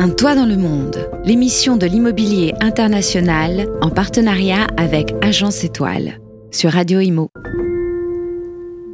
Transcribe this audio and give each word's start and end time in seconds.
Un 0.00 0.08
toit 0.08 0.34
dans 0.34 0.46
le 0.46 0.56
monde, 0.56 0.96
l'émission 1.26 1.76
de 1.76 1.84
l'immobilier 1.84 2.54
international 2.62 3.68
en 3.82 3.90
partenariat 3.90 4.66
avec 4.78 5.14
Agence 5.20 5.62
Étoile 5.62 6.22
sur 6.50 6.72
Radio 6.72 7.00
Imo. 7.00 7.28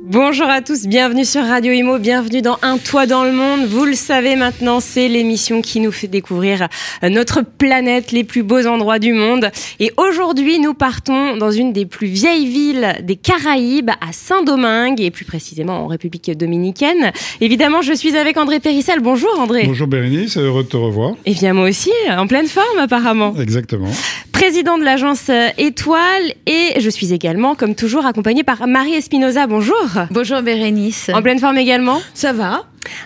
Bonjour 0.08 0.46
à 0.46 0.62
tous, 0.62 0.86
bienvenue 0.86 1.24
sur 1.24 1.44
Radio 1.44 1.72
Imo, 1.72 1.98
bienvenue 1.98 2.40
dans 2.40 2.58
Un 2.62 2.78
toit 2.78 3.06
dans 3.06 3.24
le 3.24 3.32
monde. 3.32 3.66
Vous 3.66 3.84
le 3.84 3.94
savez 3.94 4.36
maintenant, 4.36 4.78
c'est 4.78 5.08
l'émission 5.08 5.62
qui 5.62 5.80
nous 5.80 5.90
fait 5.90 6.06
découvrir 6.06 6.68
notre 7.02 7.42
planète, 7.42 8.12
les 8.12 8.22
plus 8.22 8.44
beaux 8.44 8.68
endroits 8.68 9.00
du 9.00 9.12
monde. 9.12 9.50
Et 9.80 9.90
aujourd'hui, 9.96 10.60
nous 10.60 10.74
partons 10.74 11.36
dans 11.36 11.50
une 11.50 11.72
des 11.72 11.86
plus 11.86 12.06
vieilles 12.06 12.46
villes 12.46 12.94
des 13.02 13.16
Caraïbes, 13.16 13.90
à 13.90 14.12
Saint-Domingue, 14.12 15.00
et 15.00 15.10
plus 15.10 15.24
précisément 15.24 15.80
en 15.82 15.88
République 15.88 16.30
dominicaine. 16.38 17.10
Évidemment, 17.40 17.82
je 17.82 17.92
suis 17.92 18.16
avec 18.16 18.36
André 18.36 18.60
Périssel. 18.60 19.00
Bonjour 19.00 19.36
André. 19.40 19.64
Bonjour 19.66 19.88
Bérénice, 19.88 20.36
heureux 20.36 20.62
de 20.62 20.68
te 20.68 20.76
revoir. 20.76 21.14
Et 21.24 21.34
bien 21.34 21.52
moi 21.52 21.68
aussi, 21.68 21.90
en 22.16 22.28
pleine 22.28 22.46
forme 22.46 22.78
apparemment. 22.78 23.34
Exactement. 23.40 23.90
Président 24.30 24.78
de 24.78 24.84
l'agence 24.84 25.30
Étoile, 25.58 26.32
et 26.46 26.78
je 26.78 26.90
suis 26.90 27.12
également, 27.12 27.56
comme 27.56 27.74
toujours, 27.74 28.06
accompagnée 28.06 28.44
par 28.44 28.68
Marie 28.68 28.94
Espinoza. 28.94 29.48
Bonjour. 29.48 29.95
Bonjour 30.10 30.42
Bérénice. 30.42 31.10
En 31.14 31.22
pleine 31.22 31.38
forme 31.38 31.58
également 31.58 32.00
Ça 32.14 32.32
va 32.32 32.64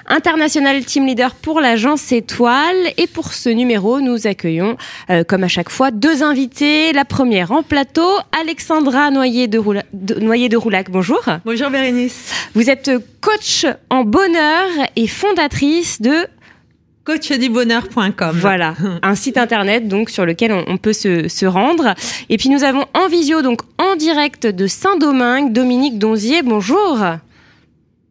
International 0.09 0.85
Team 0.85 1.07
Leader 1.07 1.35
pour 1.35 1.61
l'agence 1.61 2.13
Étoile. 2.13 2.77
Et 2.99 3.07
pour 3.07 3.33
ce 3.33 3.49
numéro, 3.49 4.01
nous 4.01 4.27
accueillons, 4.27 4.77
euh, 5.09 5.25
comme 5.25 5.43
à 5.45 5.49
chaque 5.49 5.71
fois, 5.71 5.91
deux 5.91 6.23
invités. 6.23 6.93
La 6.93 7.05
première 7.07 7.51
en 7.53 7.63
plateau, 7.63 8.09
Alexandra 8.39 9.11
Noyer 9.11 9.47
de, 9.49 9.59
Roula- 9.59 9.85
de- 9.95 10.16
Noyer 10.21 10.49
de 10.51 10.57
Roulac. 10.57 10.91
Bonjour. 10.91 11.23
Bonjour 11.45 11.71
Bérénice. 11.71 12.30
Vous 12.55 12.69
êtes 12.69 12.91
coach 13.23 13.65
en 13.88 14.05
bonheur 14.05 14.66
et 14.97 15.07
fondatrice 15.07 16.02
de 16.02 16.27
coachdubonheur.com. 17.10 18.37
Voilà, 18.38 18.74
un 19.02 19.14
site 19.14 19.37
internet 19.38 19.88
donc 19.88 20.10
sur 20.10 20.24
lequel 20.27 20.52
on, 20.52 20.64
on 20.66 20.77
peut 20.77 20.92
se, 20.92 21.28
se 21.28 21.46
rendre. 21.46 21.95
Et 22.29 22.37
puis 22.37 22.48
nous 22.48 22.62
avons 22.65 22.85
en 22.95 23.09
visio 23.09 23.43
donc 23.43 23.60
en 23.79 23.96
direct 23.96 24.46
de 24.46 24.66
Saint-Domingue 24.66 25.52
Dominique 25.52 25.98
Donzier. 25.98 26.43
Bonjour. 26.43 26.98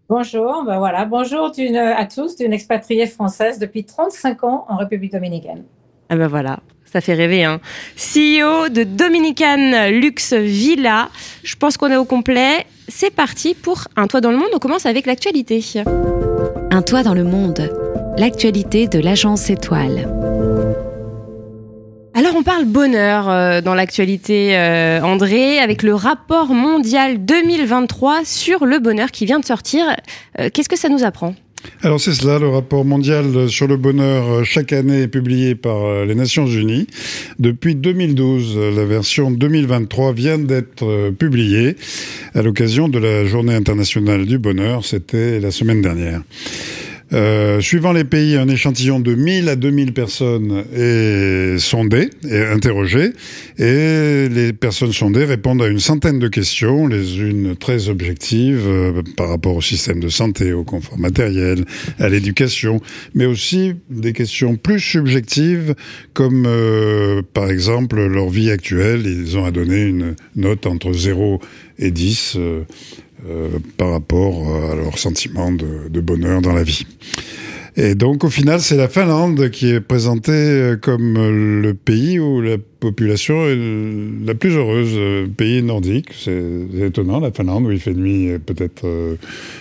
Bonjour, 0.09 0.63
ben 0.65 0.79
voilà, 0.79 1.05
bonjour 1.05 1.51
d'une- 1.51 1.75
à 1.77 2.05
tous 2.05 2.35
d'une 2.35 2.51
expatriée 2.51 3.05
française 3.05 3.59
depuis 3.59 3.83
35 3.85 4.43
ans 4.43 4.65
en 4.67 4.77
République 4.77 5.11
dominicaine. 5.11 5.63
Ah 6.09 6.15
ben 6.15 6.27
voilà, 6.27 6.59
ça 6.91 6.99
fait 6.99 7.13
rêver. 7.13 7.43
Hein. 7.43 7.59
CEO 7.95 8.69
de 8.69 8.83
Dominican 8.83 9.89
Luxe 9.91 10.33
Villa. 10.33 11.09
Je 11.43 11.55
pense 11.55 11.77
qu'on 11.77 11.91
est 11.91 11.95
au 11.95 12.05
complet. 12.05 12.65
C'est 12.87 13.13
parti 13.13 13.53
pour 13.53 13.83
un 13.95 14.07
toit 14.07 14.19
dans 14.21 14.31
le 14.31 14.37
monde. 14.37 14.49
On 14.55 14.57
commence 14.59 14.87
avec 14.87 15.05
l'actualité. 15.05 15.63
Un 16.71 16.81
toit 16.81 17.03
dans 17.03 17.13
le 17.13 17.23
monde, 17.23 17.71
l'actualité 18.17 18.87
de 18.87 18.99
l'Agence 18.99 19.49
Étoile. 19.49 20.07
Alors 22.13 22.33
on 22.35 22.43
parle 22.43 22.65
bonheur 22.65 23.29
euh, 23.29 23.61
dans 23.61 23.73
l'actualité, 23.73 24.57
euh, 24.57 25.01
André, 25.01 25.59
avec 25.59 25.83
le 25.83 25.93
rapport 25.93 26.53
mondial 26.53 27.23
2023 27.23 28.25
sur 28.25 28.65
le 28.65 28.79
bonheur 28.79 29.11
qui 29.11 29.25
vient 29.25 29.39
de 29.39 29.45
sortir. 29.45 29.85
Euh, 30.39 30.49
Qu'est-ce 30.53 30.69
que 30.69 30.77
ça 30.77 30.89
nous 30.89 31.03
apprend? 31.03 31.35
Alors 31.81 31.99
c'est 31.99 32.13
cela, 32.13 32.39
le 32.39 32.49
rapport 32.49 32.85
mondial 32.85 33.49
sur 33.49 33.67
le 33.67 33.77
bonheur 33.77 34.45
chaque 34.45 34.73
année 34.73 35.03
est 35.03 35.07
publié 35.07 35.55
par 35.55 36.05
les 36.05 36.15
Nations 36.15 36.47
Unies. 36.47 36.87
Depuis 37.37 37.75
2012, 37.75 38.55
euh, 38.57 38.71
la 38.75 38.85
version 38.85 39.31
2023 39.31 40.13
vient 40.13 40.39
d'être 40.39 41.11
publiée 41.11 41.75
à 42.33 42.41
l'occasion 42.41 42.89
de 42.89 42.99
la 42.99 43.25
Journée 43.25 43.55
internationale 43.55 44.25
du 44.25 44.39
bonheur, 44.39 44.85
c'était 44.85 45.39
la 45.39 45.51
semaine 45.51 45.81
dernière. 45.81 46.21
Euh, 47.11 47.59
suivant 47.59 47.91
les 47.91 48.03
pays, 48.03 48.35
un 48.35 48.47
échantillon 48.47 48.99
de 48.99 49.15
1000 49.15 49.49
à 49.49 49.55
2000 49.55 49.93
personnes 49.93 50.63
est 50.75 51.57
sondé 51.57 52.09
et 52.29 52.43
interrogé, 52.43 53.13
et 53.57 54.29
les 54.29 54.53
personnes 54.53 54.93
sondées 54.93 55.25
répondent 55.25 55.63
à 55.63 55.67
une 55.67 55.79
centaine 55.79 56.19
de 56.19 56.27
questions, 56.27 56.87
les 56.87 57.19
unes 57.19 57.55
très 57.55 57.89
objectives 57.89 58.65
euh, 58.67 59.01
par 59.17 59.29
rapport 59.29 59.55
au 59.55 59.61
système 59.61 59.99
de 59.99 60.09
santé, 60.09 60.53
au 60.53 60.63
confort 60.63 60.99
matériel, 60.99 61.65
à 61.97 62.09
l'éducation, 62.09 62.79
mais 63.15 63.25
aussi 63.25 63.73
des 63.89 64.13
questions 64.13 64.55
plus 64.55 64.79
subjectives, 64.79 65.73
comme 66.13 66.45
euh, 66.45 67.23
par 67.33 67.49
exemple 67.49 68.05
leur 68.05 68.29
vie 68.29 68.51
actuelle. 68.51 69.01
Ils 69.05 69.35
ont 69.37 69.45
à 69.45 69.51
donner 69.51 69.81
une 69.81 70.15
note 70.35 70.67
entre 70.67 70.93
0 70.93 71.39
et 71.79 71.89
10. 71.89 72.37
Euh, 73.27 73.59
par 73.77 73.91
rapport 73.91 74.47
euh, 74.47 74.71
à 74.71 74.75
leur 74.75 74.97
sentiment 74.97 75.51
de, 75.51 75.89
de 75.89 76.01
bonheur 76.01 76.41
dans 76.41 76.53
la 76.53 76.63
vie. 76.63 76.85
Et 77.81 77.95
donc 77.95 78.25
au 78.25 78.29
final, 78.29 78.59
c'est 78.59 78.75
la 78.75 78.89
Finlande 78.89 79.49
qui 79.51 79.69
est 79.69 79.79
présentée 79.79 80.33
euh, 80.33 80.75
comme 80.75 81.15
euh, 81.15 81.61
le 81.61 81.73
pays 81.73 82.19
où 82.19 82.41
la 82.41 82.57
population 82.57 83.47
est 83.47 83.57
la 84.25 84.35
plus 84.35 84.53
heureuse, 84.53 84.91
euh, 84.95 85.27
pays 85.27 85.63
nordique. 85.63 86.09
C'est 86.13 86.43
étonnant, 86.77 87.21
la 87.21 87.31
Finlande, 87.31 87.67
où 87.67 87.71
il 87.71 87.79
fait 87.79 87.93
nuit 87.93 88.37
peut-être 88.45 88.85
euh, 88.85 89.15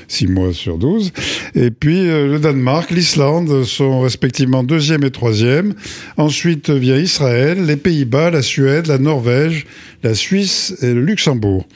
6 0.08 0.26
mois 0.26 0.52
sur 0.52 0.78
12. 0.78 1.12
Et 1.54 1.70
puis 1.70 2.06
le 2.06 2.38
Danemark, 2.40 2.90
l'Islande 2.90 3.62
sont 3.62 4.00
respectivement 4.00 4.64
deuxième 4.64 5.04
et 5.04 5.12
troisième. 5.12 5.74
Ensuite 6.16 6.70
vient 6.70 6.96
Israël, 6.96 7.66
les 7.66 7.76
Pays-Bas, 7.76 8.30
la 8.30 8.42
Suède, 8.42 8.88
la 8.88 8.98
Norvège, 8.98 9.64
la 10.02 10.14
Suisse 10.14 10.74
et 10.82 10.92
le 10.92 11.02
Luxembourg. 11.02 11.68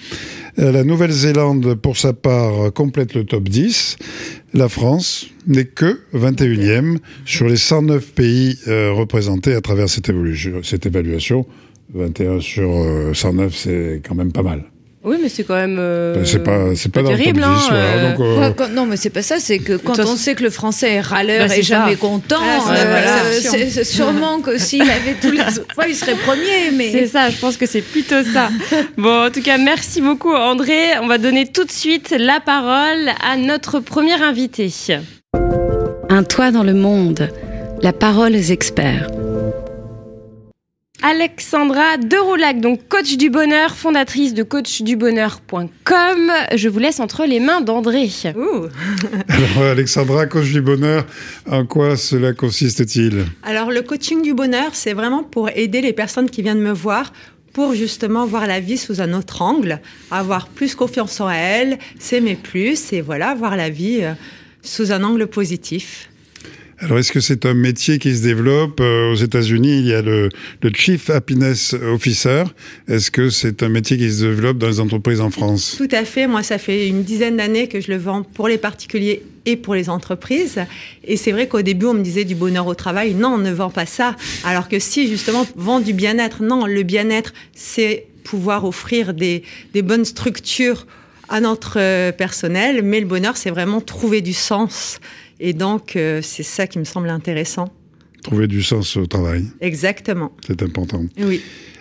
La 0.56 0.84
Nouvelle-Zélande, 0.84 1.76
pour 1.76 1.96
sa 1.96 2.12
part, 2.12 2.72
complète 2.74 3.14
le 3.14 3.24
top 3.24 3.48
10. 3.48 3.96
La 4.54 4.68
France 4.68 5.28
n'est 5.46 5.64
que 5.64 6.00
21e 6.14 6.98
sur 7.24 7.48
les 7.48 7.56
109 7.56 8.12
pays 8.12 8.58
euh, 8.68 8.92
représentés 8.92 9.54
à 9.54 9.62
travers 9.62 9.88
cette, 9.88 10.10
cette 10.62 10.84
évaluation. 10.84 11.46
21 11.94 12.40
sur 12.40 12.70
euh, 12.70 13.14
109, 13.14 13.54
c'est 13.56 14.02
quand 14.06 14.14
même 14.14 14.32
pas 14.32 14.42
mal. 14.42 14.64
Oui, 15.04 15.16
mais 15.20 15.28
c'est 15.28 15.42
quand 15.42 15.56
même. 15.56 15.78
euh, 15.80 16.14
Ben, 16.14 16.24
c'est 16.24 16.38
pas, 16.44 16.60
c'est 16.76 16.92
pas, 16.92 17.02
dans 17.02 17.08
terrible, 17.08 17.40
le 17.40 17.46
top 17.46 17.54
10. 17.56 17.60
hein, 17.64 17.66
voilà. 17.70 17.84
euh. 17.84 18.10
Donc, 18.12 18.20
euh, 18.20 18.40
Ouais, 18.40 18.54
quand- 18.56 18.68
Non, 18.68 18.86
mais 18.86 18.96
c'est 18.96 19.10
pas 19.10 19.22
ça, 19.22 19.36
c'est 19.40 19.58
que 19.58 19.72
quand 19.72 19.98
on 19.98 20.06
c'est- 20.16 20.16
sait 20.16 20.34
que 20.36 20.44
le 20.44 20.50
français 20.50 20.92
est 20.92 21.00
râleur 21.00 21.48
Bah, 21.48 21.52
et 21.54 21.56
c'est 21.56 21.62
ça. 21.64 21.80
jamais 21.84 21.96
content, 21.96 22.36
Ah, 22.40 22.60
c'est 22.64 22.70
euh, 22.70 22.84
voilà, 22.88 23.32
c'est 23.40 23.70
c'est 23.70 23.84
sûrement 23.84 24.40
que 24.40 24.58
s'il 24.58 24.82
avait 24.82 25.14
tous 25.20 25.32
les 25.32 25.40
autres 25.58 25.74
fois, 25.74 25.86
il 25.88 25.96
serait 25.96 26.14
premier, 26.14 26.66
C'est 26.70 27.00
mais. 27.00 27.06
ça, 27.08 27.30
je 27.30 27.36
pense 27.38 27.56
que 27.56 27.66
c'est 27.66 27.80
plutôt 27.80 28.22
ça. 28.32 28.50
Bon, 28.96 29.26
en 29.26 29.30
tout 29.30 29.42
cas, 29.42 29.58
merci 29.58 30.00
beaucoup 30.00 30.32
André. 30.32 30.78
On 31.02 31.08
va 31.08 31.18
donner 31.18 31.46
tout 31.46 31.64
de 31.64 31.72
suite 31.72 32.14
la 32.16 32.38
parole 32.38 33.10
à 33.28 33.36
notre 33.36 33.80
premier 33.80 34.14
invité. 34.22 34.70
Un 36.10 36.22
toit 36.22 36.52
dans 36.52 36.62
le 36.62 36.74
monde, 36.74 37.28
la 37.82 37.92
parole 37.92 38.34
aux 38.36 38.50
experts. 38.52 39.08
Alexandra 41.04 41.96
Deroulac, 41.96 42.60
donc 42.60 42.86
coach 42.88 43.16
du 43.16 43.28
bonheur, 43.28 43.74
fondatrice 43.74 44.34
de 44.34 44.44
coachdubonheur.com. 44.44 46.30
Je 46.54 46.68
vous 46.68 46.78
laisse 46.78 47.00
entre 47.00 47.24
les 47.24 47.40
mains 47.40 47.60
d'André. 47.60 48.08
Ouh. 48.36 48.68
alors, 49.28 49.70
Alexandra, 49.72 50.26
coach 50.26 50.52
du 50.52 50.60
bonheur, 50.60 51.04
en 51.50 51.66
quoi 51.66 51.96
cela 51.96 52.32
consiste-t-il? 52.32 53.24
Alors 53.42 53.72
le 53.72 53.82
coaching 53.82 54.22
du 54.22 54.32
bonheur, 54.32 54.70
c'est 54.74 54.92
vraiment 54.92 55.24
pour 55.24 55.50
aider 55.50 55.80
les 55.80 55.92
personnes 55.92 56.30
qui 56.30 56.40
viennent 56.40 56.62
me 56.62 56.72
voir 56.72 57.12
pour 57.52 57.74
justement 57.74 58.24
voir 58.24 58.46
la 58.46 58.60
vie 58.60 58.78
sous 58.78 59.00
un 59.00 59.12
autre 59.12 59.42
angle, 59.42 59.80
avoir 60.12 60.46
plus 60.46 60.76
confiance 60.76 61.20
en 61.20 61.28
elles, 61.28 61.78
s'aimer 61.98 62.36
plus 62.36 62.92
et 62.92 63.00
voilà, 63.00 63.34
voir 63.34 63.56
la 63.56 63.70
vie 63.70 63.98
euh, 64.02 64.12
sous 64.62 64.92
un 64.92 65.02
angle 65.02 65.26
positif. 65.26 66.11
Alors, 66.82 66.98
est-ce 66.98 67.12
que 67.12 67.20
c'est 67.20 67.46
un 67.46 67.54
métier 67.54 68.00
qui 68.00 68.16
se 68.16 68.24
développe? 68.24 68.80
Euh, 68.80 69.12
Aux 69.12 69.14
États-Unis, 69.14 69.78
il 69.78 69.86
y 69.86 69.94
a 69.94 70.02
le, 70.02 70.30
Chief 70.74 71.10
Happiness 71.10 71.74
Officer. 71.74 72.42
Est-ce 72.88 73.12
que 73.12 73.30
c'est 73.30 73.62
un 73.62 73.68
métier 73.68 73.96
qui 73.96 74.10
se 74.10 74.24
développe 74.24 74.58
dans 74.58 74.66
les 74.66 74.80
entreprises 74.80 75.20
en 75.20 75.30
France? 75.30 75.76
Tout 75.78 75.88
à 75.92 76.04
fait, 76.04 76.26
moi 76.26 76.42
ça 76.42 76.58
fait 76.58 76.88
une 76.88 77.04
dizaine 77.04 77.36
d'années 77.36 77.68
que 77.68 77.80
je 77.80 77.92
le 77.92 77.98
vends 77.98 78.24
pour 78.24 78.48
les 78.48 78.58
particuliers 78.58 79.22
et 79.46 79.56
pour 79.56 79.76
les 79.76 79.88
entreprises. 79.88 80.58
Et 81.04 81.16
c'est 81.16 81.30
vrai 81.30 81.46
qu'au 81.46 81.62
début, 81.62 81.86
on 81.86 81.94
me 81.94 82.02
disait 82.02 82.24
du 82.24 82.34
bonheur 82.34 82.66
au 82.66 82.74
travail. 82.74 83.14
Non, 83.14 83.34
on 83.34 83.38
ne 83.38 83.52
vend 83.52 83.70
pas 83.70 83.86
ça. 83.86 84.16
Alors 84.42 84.68
que 84.68 84.80
si, 84.80 85.06
justement, 85.06 85.46
vend 85.54 85.78
du 85.78 85.92
bien-être. 85.92 86.42
Non, 86.42 86.66
le 86.66 86.82
bien-être, 86.82 87.32
c'est 87.54 88.06
pouvoir 88.24 88.64
offrir 88.64 89.14
des 89.14 89.42
bonnes 89.72 90.04
structures 90.04 90.86
à 91.28 91.40
notre 91.40 91.78
euh, 91.78 92.12
personnel. 92.12 92.82
Mais 92.82 93.00
le 93.00 93.06
bonheur, 93.06 93.36
c'est 93.36 93.50
vraiment 93.50 93.80
trouver 93.80 94.20
du 94.20 94.32
sens. 94.32 95.00
Et 95.40 95.52
donc, 95.52 95.96
euh, 95.96 96.20
c'est 96.22 96.42
ça 96.42 96.66
qui 96.66 96.78
me 96.78 96.84
semble 96.84 97.10
intéressant. 97.10 97.68
Trouver 98.22 98.46
du 98.46 98.62
sens 98.62 98.96
au 98.96 99.06
travail, 99.06 99.46
Exactement. 99.60 100.30
c'est 100.46 100.62
important. 100.62 101.04
Oui. 101.18 101.40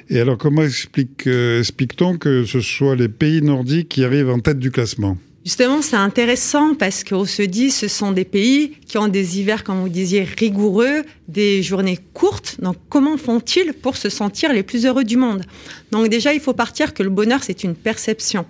Et 0.09 0.19
alors, 0.19 0.37
comment 0.37 0.63
explique, 0.63 1.27
euh, 1.27 1.59
explique-t-on 1.59 2.17
que 2.17 2.43
ce 2.45 2.59
soit 2.59 2.95
les 2.95 3.07
pays 3.07 3.41
nordiques 3.41 3.89
qui 3.89 4.03
arrivent 4.03 4.29
en 4.29 4.39
tête 4.39 4.57
du 4.57 4.71
classement? 4.71 5.17
Justement, 5.45 5.81
c'est 5.81 5.95
intéressant 5.95 6.75
parce 6.75 7.03
qu'on 7.03 7.25
se 7.25 7.41
dit 7.41 7.71
ce 7.71 7.87
sont 7.87 8.11
des 8.11 8.25
pays 8.25 8.73
qui 8.85 8.99
ont 8.99 9.07
des 9.07 9.39
hivers, 9.39 9.63
comme 9.63 9.81
vous 9.81 9.89
disiez, 9.89 10.23
rigoureux, 10.23 11.03
des 11.27 11.63
journées 11.63 11.97
courtes. 12.13 12.57
Donc, 12.61 12.75
comment 12.89 13.17
font-ils 13.17 13.73
pour 13.73 13.97
se 13.97 14.09
sentir 14.09 14.53
les 14.53 14.61
plus 14.61 14.85
heureux 14.85 15.03
du 15.03 15.17
monde? 15.17 15.43
Donc, 15.91 16.09
déjà, 16.09 16.33
il 16.33 16.39
faut 16.39 16.53
partir 16.53 16.93
que 16.93 17.01
le 17.01 17.09
bonheur, 17.09 17.39
c'est 17.41 17.63
une 17.63 17.73
perception. 17.73 18.45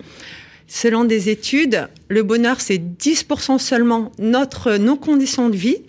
Selon 0.73 1.03
des 1.03 1.27
études, 1.27 1.89
le 2.07 2.23
bonheur, 2.23 2.61
c'est 2.61 2.77
10% 2.77 3.59
seulement 3.59 4.09
notre, 4.19 4.77
nos 4.77 4.95
conditions 4.95 5.49
de 5.49 5.57
vie 5.57 5.79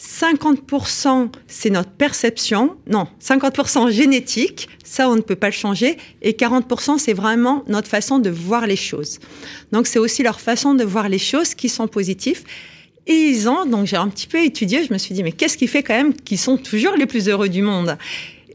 50% 0.00 1.30
c'est 1.46 1.70
notre 1.70 1.90
perception, 1.90 2.76
non, 2.88 3.06
50% 3.22 3.88
génétique, 3.90 4.68
ça 4.84 5.08
on 5.08 5.14
ne 5.14 5.20
peut 5.20 5.36
pas 5.36 5.46
le 5.46 5.52
changer, 5.52 5.96
et 6.22 6.32
40% 6.32 6.98
c'est 6.98 7.12
vraiment 7.12 7.64
notre 7.68 7.86
façon 7.86 8.18
de 8.18 8.28
voir 8.28 8.66
les 8.66 8.74
choses. 8.74 9.20
Donc 9.70 9.86
c'est 9.86 10.00
aussi 10.00 10.24
leur 10.24 10.40
façon 10.40 10.74
de 10.74 10.82
voir 10.82 11.08
les 11.08 11.20
choses 11.20 11.54
qui 11.54 11.68
sont 11.68 11.86
positives. 11.86 12.42
Et 13.06 13.14
ils 13.14 13.48
ont, 13.48 13.64
donc 13.64 13.86
j'ai 13.86 13.96
un 13.96 14.08
petit 14.08 14.26
peu 14.26 14.42
étudié, 14.42 14.84
je 14.84 14.92
me 14.92 14.98
suis 14.98 15.14
dit, 15.14 15.22
mais 15.22 15.32
qu'est-ce 15.32 15.56
qui 15.56 15.68
fait 15.68 15.84
quand 15.84 15.94
même 15.94 16.12
qu'ils 16.12 16.38
sont 16.38 16.58
toujours 16.58 16.96
les 16.96 17.06
plus 17.06 17.28
heureux 17.28 17.48
du 17.48 17.62
monde? 17.62 17.96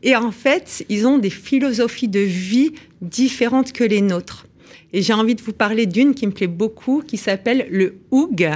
Et 0.03 0.17
en 0.17 0.31
fait, 0.31 0.85
ils 0.89 1.07
ont 1.07 1.17
des 1.17 1.29
philosophies 1.29 2.09
de 2.09 2.19
vie 2.19 2.73
différentes 3.01 3.71
que 3.71 3.85
les 3.85 4.01
nôtres. 4.01 4.45
Et 4.93 5.01
j'ai 5.01 5.13
envie 5.13 5.35
de 5.35 5.41
vous 5.41 5.53
parler 5.53 5.85
d'une 5.85 6.13
qui 6.13 6.27
me 6.27 6.31
plaît 6.31 6.47
beaucoup, 6.47 7.03
qui 7.05 7.17
s'appelle 7.17 7.67
le 7.69 7.95
Houg, 8.11 8.49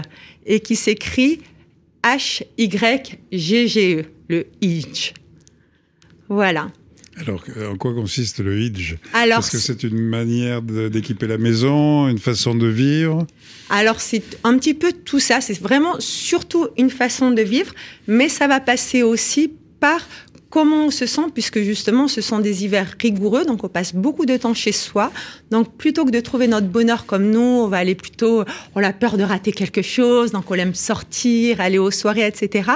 et 0.46 0.60
qui 0.60 0.76
s'écrit 0.76 1.40
H-Y-G-G-E, 2.04 4.06
le 4.30 4.46
Hidge. 4.62 5.14
Voilà. 6.30 6.68
Alors, 7.18 7.42
en 7.72 7.78
quoi 7.78 7.94
consiste 7.94 8.40
le 8.40 8.60
Hidge 8.60 8.96
Est-ce 9.14 9.52
que 9.52 9.58
c'est 9.58 9.84
une 9.84 10.00
manière 10.00 10.62
d'équiper 10.62 11.28
la 11.28 11.38
maison, 11.38 12.10
une 12.10 12.20
façon 12.20 12.56
de 12.56 12.68
vivre? 12.68 13.26
Alors, 13.70 14.02
c'est 14.02 14.38
un 14.44 14.58
petit 14.58 14.74
peu 14.74 14.92
tout 14.92 15.20
ça. 15.20 15.40
C'est 15.40 15.60
vraiment 15.60 15.96
surtout 16.00 16.68
une 16.78 16.90
façon 16.90 17.32
de 17.32 17.42
vivre, 17.42 17.74
mais 18.08 18.28
ça 18.28 18.48
va 18.48 18.60
passer 18.60 19.02
aussi 19.02 19.52
par 19.80 20.06
comment 20.50 20.86
on 20.86 20.92
se 20.92 21.06
sent, 21.06 21.24
puisque 21.34 21.60
justement, 21.60 22.08
ce 22.08 22.22
sont 22.22 22.40
des 22.40 22.64
hivers 22.64 22.96
rigoureux, 23.00 23.46
donc 23.46 23.64
on 23.64 23.68
passe 23.68 23.94
beaucoup 23.94 24.26
de 24.26 24.38
temps 24.38 24.54
chez 24.54 24.72
soi. 24.72 25.12
Donc, 25.52 25.76
plutôt 25.78 26.06
que 26.06 26.12
de 26.12 26.20
trouver 26.20 26.48
notre 26.48 26.68
bonheur 26.68 27.06
comme 27.06 27.30
nous, 27.30 27.40
on 27.40 27.68
va 27.68 27.78
aller 27.78 27.96
plutôt, 27.96 28.44
on 28.76 28.84
a 28.84 28.94
peur 28.94 29.18
de 29.18 29.24
rater 29.24 29.52
quelque 29.52 29.82
chose, 29.82 30.32
donc 30.32 30.50
on 30.50 30.56
aime 30.56 30.76
sortir, 30.76 31.62
aller 31.62 31.78
aux 31.78 31.92
soirées, 31.92 32.28
etc. 32.28 32.70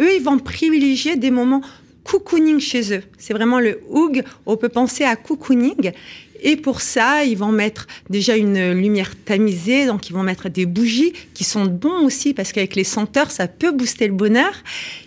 Eux, 0.00 0.14
ils 0.14 0.22
vont 0.22 0.38
privilégier 0.38 1.16
des 1.16 1.30
moments 1.30 1.62
cocooning 2.04 2.58
chez 2.58 2.92
eux. 2.94 3.02
C'est 3.18 3.32
vraiment 3.32 3.60
le 3.60 3.80
hoog. 3.88 4.22
On 4.46 4.56
peut 4.56 4.68
penser 4.68 5.04
à 5.04 5.16
cocooning. 5.16 5.92
Et 6.42 6.56
pour 6.56 6.80
ça, 6.80 7.24
ils 7.24 7.38
vont 7.38 7.52
mettre 7.52 7.86
déjà 8.10 8.36
une 8.36 8.72
lumière 8.72 9.12
tamisée, 9.24 9.86
donc 9.86 10.10
ils 10.10 10.12
vont 10.12 10.24
mettre 10.24 10.48
des 10.48 10.66
bougies 10.66 11.12
qui 11.34 11.44
sont 11.44 11.64
bons 11.64 12.04
aussi 12.04 12.34
parce 12.34 12.52
qu'avec 12.52 12.74
les 12.74 12.84
senteurs, 12.84 13.30
ça 13.30 13.46
peut 13.46 13.70
booster 13.70 14.08
le 14.08 14.12
bonheur. 14.12 14.52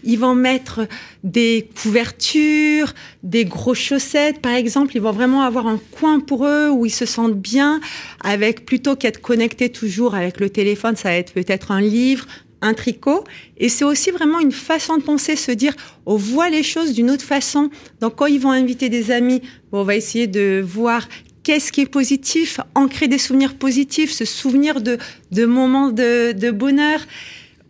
Ils 0.03 0.17
vont 0.17 0.33
mettre 0.33 0.87
des 1.23 1.67
couvertures, 1.81 2.93
des 3.23 3.43
grosses 3.43 3.79
chaussettes, 3.79 4.39
par 4.41 4.53
exemple. 4.53 4.95
Ils 4.95 5.01
vont 5.01 5.11
vraiment 5.11 5.41
avoir 5.41 5.67
un 5.67 5.79
coin 5.91 6.19
pour 6.19 6.45
eux 6.45 6.69
où 6.69 6.85
ils 6.85 6.91
se 6.91 7.05
sentent 7.05 7.37
bien, 7.37 7.81
avec 8.23 8.65
plutôt 8.65 8.95
qu'être 8.95 9.21
connectés 9.21 9.69
toujours 9.69 10.15
avec 10.15 10.39
le 10.39 10.49
téléphone, 10.49 10.95
ça 10.95 11.09
va 11.09 11.15
être 11.15 11.33
peut-être 11.33 11.71
un 11.71 11.81
livre, 11.81 12.25
un 12.65 12.73
tricot. 12.73 13.23
Et 13.57 13.69
c'est 13.69 13.85
aussi 13.85 14.11
vraiment 14.11 14.39
une 14.39 14.51
façon 14.51 14.97
de 14.97 15.03
penser, 15.03 15.35
se 15.35 15.51
dire, 15.51 15.73
on 16.05 16.15
voit 16.15 16.49
les 16.49 16.63
choses 16.63 16.93
d'une 16.93 17.09
autre 17.11 17.23
façon. 17.23 17.69
Donc 18.01 18.15
quand 18.15 18.25
ils 18.25 18.39
vont 18.39 18.51
inviter 18.51 18.89
des 18.89 19.11
amis, 19.11 19.41
on 19.71 19.83
va 19.83 19.95
essayer 19.95 20.27
de 20.27 20.63
voir 20.65 21.07
qu'est-ce 21.43 21.71
qui 21.71 21.81
est 21.81 21.89
positif, 21.89 22.59
ancrer 22.73 23.07
des 23.07 23.19
souvenirs 23.19 23.55
positifs, 23.55 24.11
se 24.11 24.25
souvenir 24.25 24.81
de, 24.81 24.97
de 25.31 25.45
moments 25.45 25.89
de, 25.89 26.31
de 26.31 26.51
bonheur. 26.51 26.99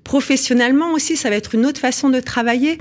Professionnellement 0.04 0.94
aussi, 0.94 1.18
ça 1.18 1.30
va 1.30 1.36
être 1.36 1.56
une 1.56 1.66
autre 1.66 1.80
façon 1.80 2.10
de 2.10 2.20
travailler. 2.20 2.78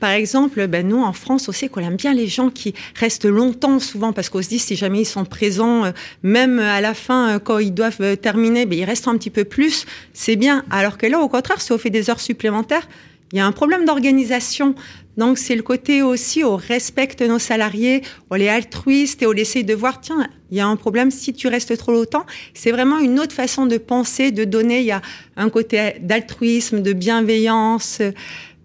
Par 0.00 0.10
exemple, 0.10 0.66
ben 0.66 0.86
nous, 0.86 1.02
en 1.02 1.12
France, 1.12 1.48
on 1.48 1.52
sait 1.52 1.68
qu'on 1.68 1.80
aime 1.80 1.96
bien 1.96 2.12
les 2.12 2.26
gens 2.26 2.50
qui 2.50 2.74
restent 2.94 3.24
longtemps, 3.24 3.78
souvent, 3.78 4.12
parce 4.12 4.28
qu'on 4.28 4.42
se 4.42 4.48
dit, 4.48 4.58
si 4.58 4.76
jamais 4.76 5.00
ils 5.00 5.06
sont 5.06 5.24
présents, 5.24 5.86
euh, 5.86 5.90
même 6.22 6.58
à 6.58 6.80
la 6.80 6.94
fin, 6.94 7.36
euh, 7.36 7.38
quand 7.38 7.58
ils 7.58 7.72
doivent 7.72 8.00
euh, 8.00 8.16
terminer, 8.16 8.66
ben, 8.66 8.78
ils 8.78 8.84
restent 8.84 9.08
un 9.08 9.16
petit 9.16 9.30
peu 9.30 9.44
plus, 9.44 9.86
c'est 10.12 10.36
bien. 10.36 10.64
Alors 10.70 10.98
que 10.98 11.06
là, 11.06 11.20
au 11.20 11.28
contraire, 11.28 11.60
si 11.60 11.72
on 11.72 11.78
fait 11.78 11.90
des 11.90 12.10
heures 12.10 12.20
supplémentaires, 12.20 12.86
il 13.32 13.38
y 13.38 13.40
a 13.40 13.46
un 13.46 13.52
problème 13.52 13.84
d'organisation. 13.84 14.74
Donc, 15.16 15.38
c'est 15.38 15.56
le 15.56 15.62
côté 15.62 16.02
aussi, 16.02 16.44
on 16.44 16.56
respecte 16.56 17.22
nos 17.22 17.38
salariés, 17.38 18.02
on 18.30 18.36
est 18.36 18.48
altruiste 18.48 19.22
et 19.22 19.26
on 19.26 19.32
essaye 19.32 19.64
de 19.64 19.74
voir, 19.74 20.00
tiens, 20.00 20.28
il 20.50 20.58
y 20.58 20.60
a 20.60 20.66
un 20.66 20.76
problème 20.76 21.10
si 21.10 21.32
tu 21.32 21.48
restes 21.48 21.76
trop 21.76 21.92
longtemps. 21.92 22.26
C'est 22.54 22.70
vraiment 22.70 22.98
une 22.98 23.18
autre 23.18 23.32
façon 23.32 23.66
de 23.66 23.78
penser, 23.78 24.30
de 24.30 24.44
donner. 24.44 24.80
Il 24.80 24.86
y 24.86 24.92
a 24.92 25.02
un 25.36 25.48
côté 25.48 25.94
d'altruisme, 26.00 26.82
de 26.82 26.92
bienveillance, 26.92 28.00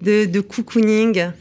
de, 0.02 0.26
de 0.26 0.40
cocooning. 0.40 1.32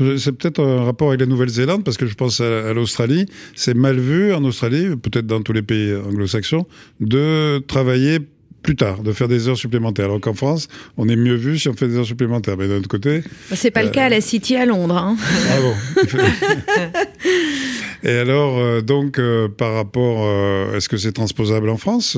Euh, 0.00 0.16
c'est 0.16 0.32
peut-être 0.32 0.62
un 0.62 0.84
rapport 0.84 1.08
avec 1.08 1.20
la 1.20 1.26
Nouvelle-Zélande, 1.26 1.84
parce 1.84 1.96
que 1.96 2.06
je 2.06 2.14
pense 2.14 2.40
à, 2.40 2.72
l'Australie. 2.72 3.26
C'est 3.54 3.74
mal 3.74 3.98
vu 3.98 4.32
en 4.32 4.44
Australie, 4.44 4.96
peut-être 4.96 5.26
dans 5.26 5.42
tous 5.42 5.52
les 5.52 5.62
pays 5.62 5.94
anglo-saxons, 5.94 6.66
de 7.00 7.58
travailler 7.66 8.18
plus 8.62 8.76
tard, 8.76 9.02
de 9.02 9.12
faire 9.12 9.28
des 9.28 9.48
heures 9.48 9.58
supplémentaires. 9.58 10.06
Alors 10.06 10.20
qu'en 10.20 10.32
France, 10.32 10.68
on 10.96 11.08
est 11.08 11.16
mieux 11.16 11.34
vu 11.34 11.58
si 11.58 11.68
on 11.68 11.74
fait 11.74 11.86
des 11.86 11.96
heures 11.96 12.06
supplémentaires. 12.06 12.56
Mais 12.56 12.66
d'un 12.66 12.78
autre 12.78 12.88
côté. 12.88 13.22
Bah, 13.50 13.56
c'est 13.56 13.70
pas 13.70 13.82
le 13.82 13.90
cas 13.90 14.06
à 14.06 14.08
la 14.08 14.22
City 14.22 14.56
à 14.56 14.66
Londres. 14.66 14.96
Hein. 14.96 15.16
Ah 15.50 15.60
bon. 15.60 15.74
Et 18.08 18.12
alors, 18.12 18.58
euh, 18.58 18.80
donc, 18.80 19.18
euh, 19.18 19.48
par 19.48 19.74
rapport, 19.74 20.26
est-ce 20.74 20.88
que 20.88 20.96
c'est 20.96 21.12
transposable 21.12 21.68
en 21.68 21.76
France 21.76 22.16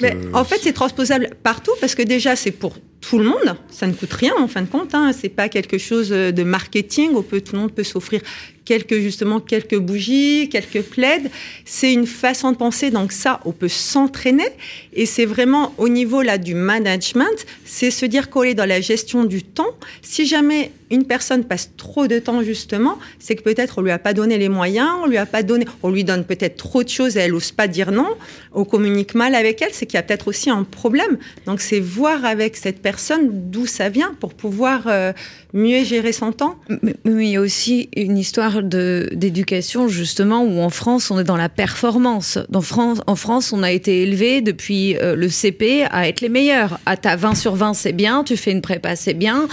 Mais 0.00 0.16
En 0.32 0.44
fait, 0.44 0.58
c'est 0.62 0.72
transposable 0.72 1.30
partout 1.42 1.72
parce 1.80 1.94
que 1.94 2.02
déjà, 2.02 2.36
c'est 2.36 2.50
pour 2.50 2.76
tout 3.00 3.18
le 3.18 3.24
monde. 3.24 3.56
Ça 3.70 3.86
ne 3.86 3.92
coûte 3.92 4.12
rien 4.12 4.34
en 4.38 4.46
fin 4.46 4.62
de 4.62 4.68
compte. 4.68 4.94
Hein. 4.94 5.12
C'est 5.18 5.30
pas 5.30 5.48
quelque 5.48 5.78
chose 5.78 6.10
de 6.10 6.42
marketing. 6.42 7.10
Peut, 7.22 7.40
tout 7.40 7.54
le 7.54 7.62
monde 7.62 7.72
peut 7.72 7.84
s'offrir 7.84 8.20
quelques 8.66 9.00
justement 9.00 9.40
quelques 9.40 9.78
bougies, 9.78 10.48
quelques 10.50 10.82
plaids. 10.82 11.22
C'est 11.64 11.92
une 11.92 12.06
façon 12.06 12.52
de 12.52 12.56
penser. 12.56 12.90
Donc 12.90 13.12
ça, 13.12 13.40
on 13.46 13.52
peut 13.52 13.68
s'entraîner. 13.68 14.48
Et 14.92 15.06
c'est 15.06 15.24
vraiment 15.24 15.74
au 15.78 15.88
niveau 15.88 16.20
là 16.20 16.36
du 16.36 16.54
management, 16.54 17.46
c'est 17.64 17.90
se 17.90 18.04
dire 18.04 18.28
qu'on 18.28 18.42
est 18.42 18.54
dans 18.54 18.68
la 18.68 18.80
gestion 18.80 19.24
du 19.24 19.42
temps. 19.42 19.74
Si 20.02 20.26
jamais 20.26 20.70
une 20.90 21.04
personne 21.04 21.44
passe 21.44 21.70
trop 21.76 22.06
de 22.06 22.18
temps 22.18 22.42
justement, 22.42 22.98
c'est 23.18 23.36
que 23.36 23.42
peut-être 23.42 23.78
on 23.78 23.82
lui 23.82 23.90
a 23.90 23.98
pas 23.98 24.14
donné 24.14 24.38
les 24.38 24.48
moyens, 24.48 24.88
on 25.02 25.06
lui 25.06 25.18
a 25.18 25.26
pas 25.26 25.42
donné, 25.42 25.66
on 25.82 25.90
lui 25.90 26.04
donne 26.04 26.24
peut-être 26.24 26.56
trop 26.56 26.82
de 26.82 26.88
choses 26.88 27.16
et 27.16 27.20
elle 27.20 27.32
n'ose 27.32 27.52
pas 27.52 27.68
dire 27.68 27.92
non. 27.92 28.08
On 28.52 28.64
communique 28.64 29.14
mal 29.14 29.34
avec 29.34 29.62
elle, 29.62 29.72
c'est 29.72 29.86
qu'il 29.86 29.96
y 29.96 29.98
a 29.98 30.02
peut-être 30.02 30.28
aussi 30.28 30.50
un 30.50 30.64
problème. 30.64 31.18
Donc 31.46 31.60
c'est 31.60 31.80
voir 31.80 32.24
avec 32.24 32.56
cette 32.56 32.80
personne 32.80 33.50
d'où 33.50 33.66
ça 33.66 33.88
vient 33.88 34.14
pour 34.18 34.34
pouvoir 34.34 34.82
euh, 34.86 35.12
mieux 35.52 35.84
gérer 35.84 36.12
son 36.12 36.32
temps. 36.32 36.56
Mais, 36.82 36.94
il 37.04 37.28
y 37.28 37.36
a 37.36 37.40
aussi 37.40 37.88
une 37.96 38.18
histoire 38.18 38.62
d'éducation 38.62 39.88
justement 39.88 40.42
où 40.42 40.60
en 40.60 40.70
France 40.70 41.10
on 41.10 41.18
est 41.18 41.24
dans 41.24 41.36
la 41.36 41.48
performance. 41.48 42.38
France, 42.60 43.00
en 43.06 43.16
France, 43.16 43.52
on 43.52 43.62
a 43.62 43.70
été 43.70 44.02
élevé 44.02 44.42
depuis 44.42 44.96
euh, 44.96 45.16
le 45.16 45.28
CP 45.28 45.84
à 45.90 46.08
être 46.08 46.20
les 46.20 46.28
meilleurs. 46.28 46.78
À 46.86 46.96
ta 46.96 47.16
20 47.16 47.34
sur 47.34 47.54
20, 47.54 47.74
c'est 47.74 47.92
bien. 47.92 48.22
Tu 48.24 48.36
fais 48.36 48.52
une 48.52 48.60
prépa, 48.60 48.96
c'est 48.96 49.14
bien 49.14 49.48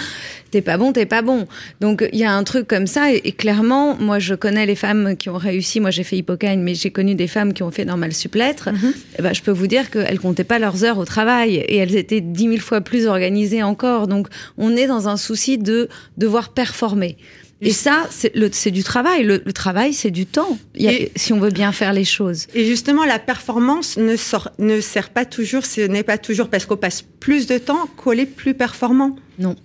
t'es 0.52 0.62
pas 0.62 0.78
bon, 0.78 0.94
t'es 0.94 1.06
pas 1.06 1.22
bon. 1.22 1.48
Donc 1.82 2.08
il 2.12 2.20
y 2.20 2.24
a 2.24 2.34
un 2.34 2.44
truc 2.44 2.68
comme 2.68 2.88
ça 2.88 3.12
et, 3.12 3.32
clairement, 3.32 3.96
moi 4.00 4.20
je 4.20 4.36
connais 4.36 4.66
les 4.66 4.76
femmes 4.76 5.16
qui 5.18 5.30
ont 5.30 5.38
réussi. 5.38 5.80
Moi 5.80 5.92
j'ai 5.92 6.04
fait 6.04 6.18
Hippocagne, 6.18 6.62
mais 6.62 6.76
j'ai 6.76 6.92
connu 6.92 7.16
des 7.16 7.28
femmes 7.28 7.54
qui 7.54 7.64
ont 7.64 7.72
fait 7.72 7.86
normal 7.86 8.14
suplettre. 8.14 8.70
Mhm. 8.72 8.90
et 8.90 8.94
eh 9.20 9.22
ben, 9.22 9.34
je 9.34 9.42
peux 9.42 9.52
vous 9.52 9.68
dire 9.68 9.90
qu'elles 9.90 10.20
comptaient 10.20 10.44
pas 10.44 10.60
leurs 10.60 10.84
heures 10.84 10.98
au 10.98 11.06
travail 11.06 11.56
et 11.56 11.78
elles 11.78 11.96
étaient 11.96 12.22
dix 12.22 12.48
mille 12.48 12.62
fois 12.62 12.82
plus 12.82 13.06
organisées 13.06 13.64
encore. 13.64 14.08
Donc 14.08 14.28
on 14.58 14.76
est 14.76 14.88
dans 14.88 15.08
un 15.08 15.18
souci 15.18 15.58
de 15.58 15.90
devoir 16.18 16.50
performer. 16.50 17.18
Et 17.62 17.72
ça, 17.72 18.08
c'est 18.10 18.72
du 18.72 18.84
travail. 18.84 19.24
Le, 19.24 19.40
travail, 19.52 19.94
c'est 19.94 20.12
du 20.12 20.26
temps, 20.26 20.58
si 21.16 21.34
on 21.34 21.40
veut 21.40 21.50
bien 21.50 21.72
faire 21.72 21.94
les 21.94 22.04
choses. 22.04 22.48
Et 22.54 22.66
justement, 22.66 23.04
la 23.04 23.20
performance 23.20 23.98
ne, 23.98 24.16
sort, 24.16 24.52
ne 24.60 24.80
sert 24.80 25.10
pas 25.10 25.26
toujours, 25.26 25.66
ce 25.66 25.82
n'est 25.82 26.04
pas 26.04 26.18
toujours 26.18 26.50
parce 26.50 26.66
qu'on 26.66 26.78
passe 26.78 27.04
plus 27.20 27.48
de 27.48 27.58
temps 27.58 27.90
qu'on 27.98 28.12
est 28.12 28.28
plus 28.28 28.54
performant. 28.54 29.16
Non. 29.40 29.56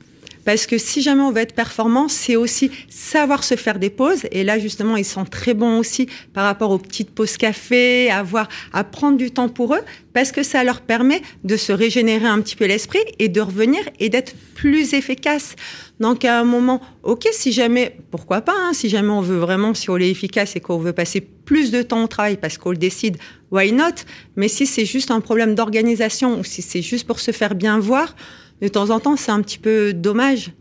Parce 0.45 0.67
que 0.67 0.79
si 0.79 1.03
jamais 1.03 1.23
on 1.23 1.31
veut 1.31 1.43
être 1.43 1.55
performant, 1.55 2.09
c'est 2.09 2.37
aussi 2.37 2.71
savoir 2.89 3.45
se 3.45 3.57
faire 3.57 3.79
des 3.79 3.91
pauses. 3.91 4.27
Et 4.33 4.45
là, 4.45 4.59
justement, 4.59 4.97
ils 4.97 5.05
sont 5.05 5.25
très 5.25 5.55
bons 5.55 5.79
aussi 5.79 6.09
par 6.33 6.45
rapport 6.45 6.71
aux 6.71 6.79
petites 6.79 7.11
pauses 7.11 7.37
café, 7.37 8.11
avoir, 8.11 8.49
à 8.73 8.85
prendre 8.85 9.17
du 9.17 9.31
temps 9.31 9.49
pour 9.49 9.75
eux, 9.75 9.83
parce 10.13 10.33
que 10.33 10.43
ça 10.43 10.65
leur 10.65 10.81
permet 10.81 11.23
de 11.45 11.57
se 11.57 11.73
régénérer 11.73 12.27
un 12.27 12.41
petit 12.41 12.57
peu 12.57 12.67
l'esprit 12.67 13.01
et 13.19 13.29
de 13.29 13.41
revenir 13.41 13.81
et 14.01 14.09
d'être 14.09 14.35
plus 14.55 14.95
efficace. 14.95 15.55
Donc, 16.01 16.25
à 16.25 16.41
un 16.41 16.45
moment, 16.45 16.81
ok, 17.03 17.29
si 17.33 17.53
jamais, 17.53 17.97
pourquoi 18.11 18.41
pas, 18.41 18.55
hein, 18.57 18.73
si 18.73 18.89
jamais 18.89 19.11
on 19.11 19.21
veut 19.21 19.39
vraiment, 19.39 19.75
si 19.75 19.91
on 19.91 19.97
est 19.97 20.11
efficace 20.11 20.57
et 20.57 20.61
qu'on 20.61 20.79
veut 20.79 20.93
passer 20.93 21.21
plus 21.21 21.71
de 21.71 21.83
temps 21.83 22.05
au 22.05 22.09
travail 22.09 22.37
parce 22.37 22.59
qu'on 22.59 22.71
le 22.71 22.77
décide, 22.77 23.19
why 23.51 23.73
not? 23.73 24.05
Mais 24.37 24.49
si 24.49 24.67
c'est 24.67 24.85
juste 24.85 25.11
un 25.11 25.21
problème 25.21 25.55
d'organisation 25.55 26.39
ou 26.39 26.45
si 26.45 26.63
c'est 26.63 26.83
juste 26.83 27.07
pour 27.07 27.21
se 27.21 27.31
faire 27.31 27.55
bien 27.55 27.79
voir, 27.79 28.15
de 28.63 28.69
temps 28.69 28.91
en 28.91 29.01
temps, 29.01 29.17
c'est 29.17 29.33
un 29.33 29.43
petit 29.43 29.59
peu 29.59 29.93
dommage. 29.93 30.53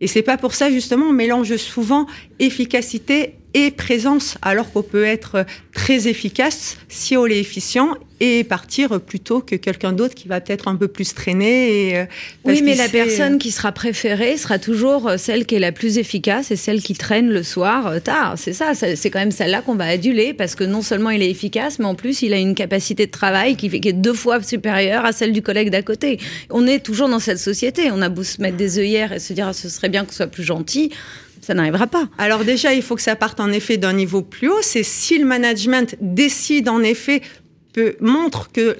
Et 0.00 0.06
c'est 0.06 0.22
pas 0.22 0.38
pour 0.38 0.54
ça, 0.54 0.70
justement, 0.70 1.06
on 1.06 1.12
mélange 1.12 1.56
souvent 1.56 2.06
efficacité 2.38 3.34
et 3.54 3.70
présence, 3.70 4.36
alors 4.42 4.72
qu'on 4.72 4.82
peut 4.82 5.04
être 5.04 5.44
très 5.72 6.08
efficace 6.08 6.76
si 6.88 7.16
on 7.16 7.26
est 7.26 7.38
efficient 7.38 7.96
et 8.24 8.44
partir 8.44 9.00
plutôt 9.00 9.40
que 9.40 9.56
quelqu'un 9.56 9.92
d'autre 9.92 10.14
qui 10.14 10.28
va 10.28 10.40
peut-être 10.40 10.68
un 10.68 10.76
peu 10.76 10.86
plus 10.86 11.12
traîner. 11.12 11.88
Et, 11.88 11.98
euh, 11.98 12.04
oui, 12.44 12.62
mais 12.62 12.76
la 12.76 12.86
sait- 12.86 12.92
personne 12.92 13.38
qui 13.38 13.50
sera 13.50 13.72
préférée 13.72 14.36
sera 14.36 14.60
toujours 14.60 15.08
euh, 15.08 15.16
celle 15.16 15.44
qui 15.44 15.56
est 15.56 15.58
la 15.58 15.72
plus 15.72 15.98
efficace 15.98 16.52
et 16.52 16.56
celle 16.56 16.82
qui 16.82 16.94
traîne 16.94 17.28
le 17.28 17.42
soir 17.42 17.88
euh, 17.88 17.98
tard. 17.98 18.34
C'est 18.36 18.52
ça, 18.52 18.74
c'est 18.74 19.10
quand 19.10 19.18
même 19.18 19.32
celle-là 19.32 19.60
qu'on 19.60 19.74
va 19.74 19.86
aduler 19.86 20.34
parce 20.34 20.54
que 20.54 20.62
non 20.62 20.82
seulement 20.82 21.10
il 21.10 21.20
est 21.20 21.30
efficace, 21.30 21.80
mais 21.80 21.84
en 21.84 21.96
plus 21.96 22.22
il 22.22 22.32
a 22.32 22.38
une 22.38 22.54
capacité 22.54 23.06
de 23.06 23.10
travail 23.10 23.56
qui, 23.56 23.66
est 23.66 23.92
deux 23.92 24.14
fois 24.14 24.40
supérieure 24.40 25.04
à 25.04 25.10
celle 25.10 25.32
du 25.32 25.42
collègue 25.42 25.70
d'à 25.70 25.82
côté. 25.82 26.20
On 26.50 26.64
est 26.68 26.78
toujours 26.78 27.08
dans 27.08 27.18
cette 27.18 27.40
société. 27.40 27.90
On 27.90 28.02
a 28.02 28.08
beau 28.08 28.22
se 28.22 28.40
mettre 28.40 28.56
des 28.56 28.78
œillères 28.78 29.12
et 29.12 29.18
se 29.18 29.32
dire 29.32 29.48
ah, 29.48 29.52
ce 29.52 29.68
serait 29.68 29.88
bien 29.88 30.04
qu'on 30.04 30.12
soit 30.12 30.28
plus 30.28 30.44
gentil, 30.44 30.92
ça 31.42 31.52
n'arrivera 31.54 31.86
pas. 31.86 32.08
Alors 32.18 32.44
déjà, 32.44 32.72
il 32.72 32.80
faut 32.82 32.94
que 32.96 33.02
ça 33.02 33.16
parte 33.16 33.40
en 33.40 33.52
effet 33.52 33.76
d'un 33.76 33.92
niveau 33.92 34.22
plus 34.22 34.48
haut. 34.48 34.62
C'est 34.62 34.82
si 34.84 35.18
le 35.18 35.26
management 35.26 35.96
décide 36.00 36.68
en 36.70 36.82
effet, 36.82 37.20
peut, 37.74 37.96
montre 38.00 38.50
que 38.52 38.78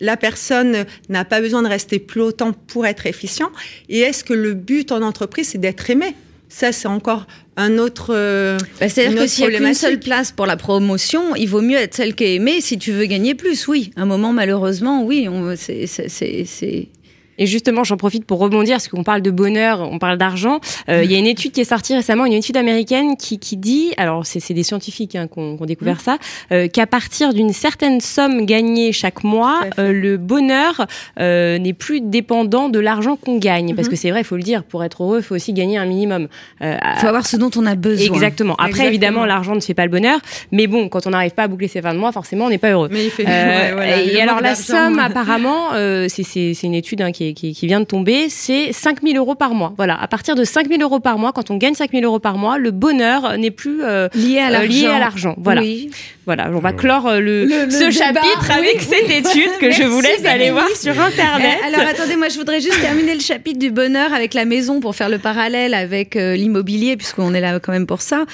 la 0.00 0.16
personne 0.16 0.86
n'a 1.08 1.24
pas 1.24 1.40
besoin 1.40 1.62
de 1.62 1.68
rester 1.68 1.98
plus 1.98 2.20
longtemps 2.20 2.52
pour 2.52 2.86
être 2.86 3.06
efficient. 3.06 3.50
Et 3.88 3.98
est-ce 4.00 4.24
que 4.24 4.32
le 4.34 4.54
but 4.54 4.92
en 4.92 5.02
entreprise, 5.02 5.48
c'est 5.48 5.58
d'être 5.58 5.90
aimé? 5.90 6.14
Ça, 6.48 6.70
c'est 6.72 6.86
encore 6.88 7.26
un 7.56 7.78
autre... 7.78 8.08
euh, 8.14 8.58
Bah, 8.80 8.88
C'est-à-dire 8.88 9.22
que 9.22 9.26
s'il 9.26 9.48
n'y 9.48 9.56
a 9.56 9.58
qu'une 9.58 9.74
seule 9.74 9.98
place 9.98 10.30
pour 10.30 10.46
la 10.46 10.56
promotion, 10.56 11.34
il 11.34 11.48
vaut 11.48 11.62
mieux 11.62 11.78
être 11.78 11.94
celle 11.94 12.14
qui 12.14 12.24
est 12.24 12.34
aimée 12.36 12.60
si 12.60 12.78
tu 12.78 12.92
veux 12.92 13.06
gagner 13.06 13.34
plus. 13.34 13.66
Oui, 13.66 13.90
à 13.96 14.02
un 14.02 14.06
moment 14.06 14.32
malheureusement, 14.32 15.04
oui, 15.04 15.26
c'est- 15.56 16.88
Et 17.38 17.46
justement, 17.46 17.84
j'en 17.84 17.96
profite 17.96 18.24
pour 18.24 18.38
rebondir, 18.38 18.74
parce 18.76 18.88
qu'on 18.88 19.02
parle 19.04 19.22
de 19.22 19.30
bonheur, 19.30 19.80
on 19.80 19.98
parle 19.98 20.18
d'argent. 20.18 20.60
Euh, 20.88 21.02
Il 21.04 21.10
y 21.10 21.14
a 21.14 21.18
une 21.18 21.26
étude 21.26 21.52
qui 21.52 21.60
est 21.60 21.64
sortie 21.64 21.94
récemment, 21.94 22.24
une 22.26 22.32
étude 22.32 22.56
américaine 22.56 23.16
qui, 23.16 23.38
qui 23.38 23.56
dit, 23.56 23.92
alors 23.96 24.26
c'est 24.26 24.40
c'est 24.40 24.54
des 24.54 24.62
scientifiques 24.62 25.16
hein, 25.16 25.26
qui 25.32 25.38
ont, 25.38 25.56
ont 25.60 25.66
découvert 25.66 26.00
ça, 26.00 26.18
euh, 26.52 26.68
qu'à 26.68 26.86
partir 26.86 27.32
d'une 27.34 27.52
certaine 27.52 28.00
somme 28.00 28.46
gagnée 28.46 28.92
chaque 28.92 29.24
mois, 29.24 29.60
euh, 29.78 29.92
le 29.92 30.16
bonheur 30.16 30.86
euh, 31.20 31.58
n'est 31.58 31.72
plus 31.72 32.00
dépendant 32.00 32.68
de 32.68 32.78
l'argent 32.78 33.16
qu'on 33.16 33.38
gagne. 33.38 33.74
Parce 33.74 33.88
que 33.88 33.96
c'est 33.96 34.10
vrai, 34.10 34.20
il 34.20 34.24
faut 34.24 34.36
le 34.36 34.42
dire, 34.42 34.62
pour 34.64 34.84
être 34.84 35.02
heureux, 35.02 35.18
il 35.18 35.22
faut 35.24 35.34
aussi 35.34 35.52
gagner 35.52 35.76
un 35.78 35.86
minimum. 35.86 36.28
Euh, 36.62 36.76
Il 36.96 37.00
faut 37.00 37.06
avoir 37.08 37.26
ce 37.26 37.36
dont 37.36 37.50
on 37.56 37.66
a 37.66 37.74
besoin. 37.74 38.14
Exactement. 38.14 38.54
Après, 38.54 38.68
Exactement. 38.68 38.88
évidemment, 38.88 39.24
l'argent 39.26 39.54
ne 39.54 39.60
fait 39.60 39.74
pas 39.74 39.84
le 39.84 39.90
bonheur. 39.90 40.20
Mais 40.52 40.66
bon, 40.66 40.88
quand 40.88 41.06
on 41.06 41.10
n'arrive 41.10 41.32
pas 41.32 41.44
à 41.44 41.48
boucler 41.48 41.68
ses 41.68 41.80
fins 41.82 41.94
de 41.94 41.98
mois, 41.98 42.12
forcément, 42.12 42.46
on 42.46 42.50
n'est 42.50 42.58
pas 42.58 42.70
heureux. 42.70 42.88
Mais 42.90 43.04
il 43.06 43.10
fait... 43.10 43.24
Euh, 43.26 43.28
ouais, 43.68 43.72
voilà, 43.72 44.02
et 44.02 44.20
alors 44.20 44.40
la 44.40 44.54
somme 44.54 44.98
apparemment, 45.10 45.72
euh, 45.74 46.06
c'est- 46.08 46.22
c'est 46.22 46.52
c'est 46.54 46.66
une 46.66 46.74
étude 46.74 47.00
hein, 47.02 47.12
qui, 47.12 47.23
qui, 47.32 47.54
qui 47.54 47.66
vient 47.66 47.80
de 47.80 47.84
tomber, 47.86 48.28
c'est 48.28 48.72
5000 48.72 49.16
euros 49.16 49.34
par 49.34 49.54
mois. 49.54 49.72
Voilà, 49.76 49.98
à 49.98 50.06
partir 50.08 50.34
de 50.34 50.44
5000 50.44 50.82
euros 50.82 51.00
par 51.00 51.16
mois, 51.18 51.32
quand 51.32 51.50
on 51.50 51.56
gagne 51.56 51.74
5000 51.74 52.04
euros 52.04 52.18
par 52.18 52.36
mois, 52.36 52.58
le 52.58 52.70
bonheur 52.72 53.38
n'est 53.38 53.50
plus 53.50 53.82
euh, 53.82 54.08
Lié 54.14 54.38
à 54.40 54.48
euh, 54.48 54.50
l'argent. 54.50 54.92
à 54.94 54.98
l'argent. 54.98 55.34
Voilà, 55.38 55.60
Oui. 55.62 55.90
voilà. 56.26 56.50
On 56.52 56.58
va 56.58 56.70
Ouais. 56.70 56.76
clore 56.76 57.06
euh, 57.06 57.20
le, 57.20 57.44
Le- 57.46 57.64
le 57.66 57.70
ce 57.70 57.78
débat, 57.78 57.90
chapitre 57.92 58.46
oui, 58.48 58.52
avec 58.58 58.76
oui. 58.80 58.86
cette 58.90 59.10
étude 59.10 59.50
que 59.60 59.70
je 59.70 59.84
vous 59.84 60.00
laisse 60.00 60.24
aller 60.26 60.50
voir 60.50 60.68
sur 60.76 60.98
internet. 61.00 61.58
Eh, 61.62 61.74
alors 61.74 61.88
attendez, 61.88 62.16
moi 62.16 62.28
je 62.28 62.36
voudrais 62.36 62.60
juste 62.60 62.80
terminer 62.80 63.14
le 63.14 63.20
chapitre 63.20 63.58
du 63.58 63.70
bonheur 63.70 64.12
avec 64.12 64.34
la 64.34 64.44
maison 64.44 64.80
pour 64.80 64.94
faire 64.96 65.08
le 65.08 65.18
parallèle 65.18 65.72
avec 65.74 66.16
euh, 66.16 66.34
l'immobilier 66.34 66.96
puisqu'on 66.96 67.32
est 67.34 67.40
là 67.40 67.60
quand 67.60 67.72
même 67.72 67.86
pour 67.86 68.02
ça. 68.02 68.24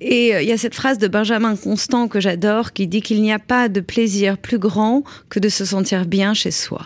Et 0.00 0.34
euh, 0.34 0.42
il 0.42 0.48
y 0.48 0.52
a 0.52 0.58
cette 0.58 0.74
phrase 0.74 0.98
de 0.98 1.08
Benjamin 1.08 1.56
Constant 1.56 2.08
que 2.08 2.20
j'adore 2.20 2.72
qui 2.72 2.86
dit 2.86 3.00
qu'il 3.00 3.22
n'y 3.22 3.32
a 3.32 3.38
pas 3.38 3.68
de 3.68 3.80
plaisir 3.80 4.36
plus 4.38 4.58
grand 4.58 5.02
que 5.30 5.38
de 5.38 5.48
se 5.48 5.64
sentir 5.64 6.04
bien 6.04 6.34
chez 6.34 6.50
soi. 6.50 6.82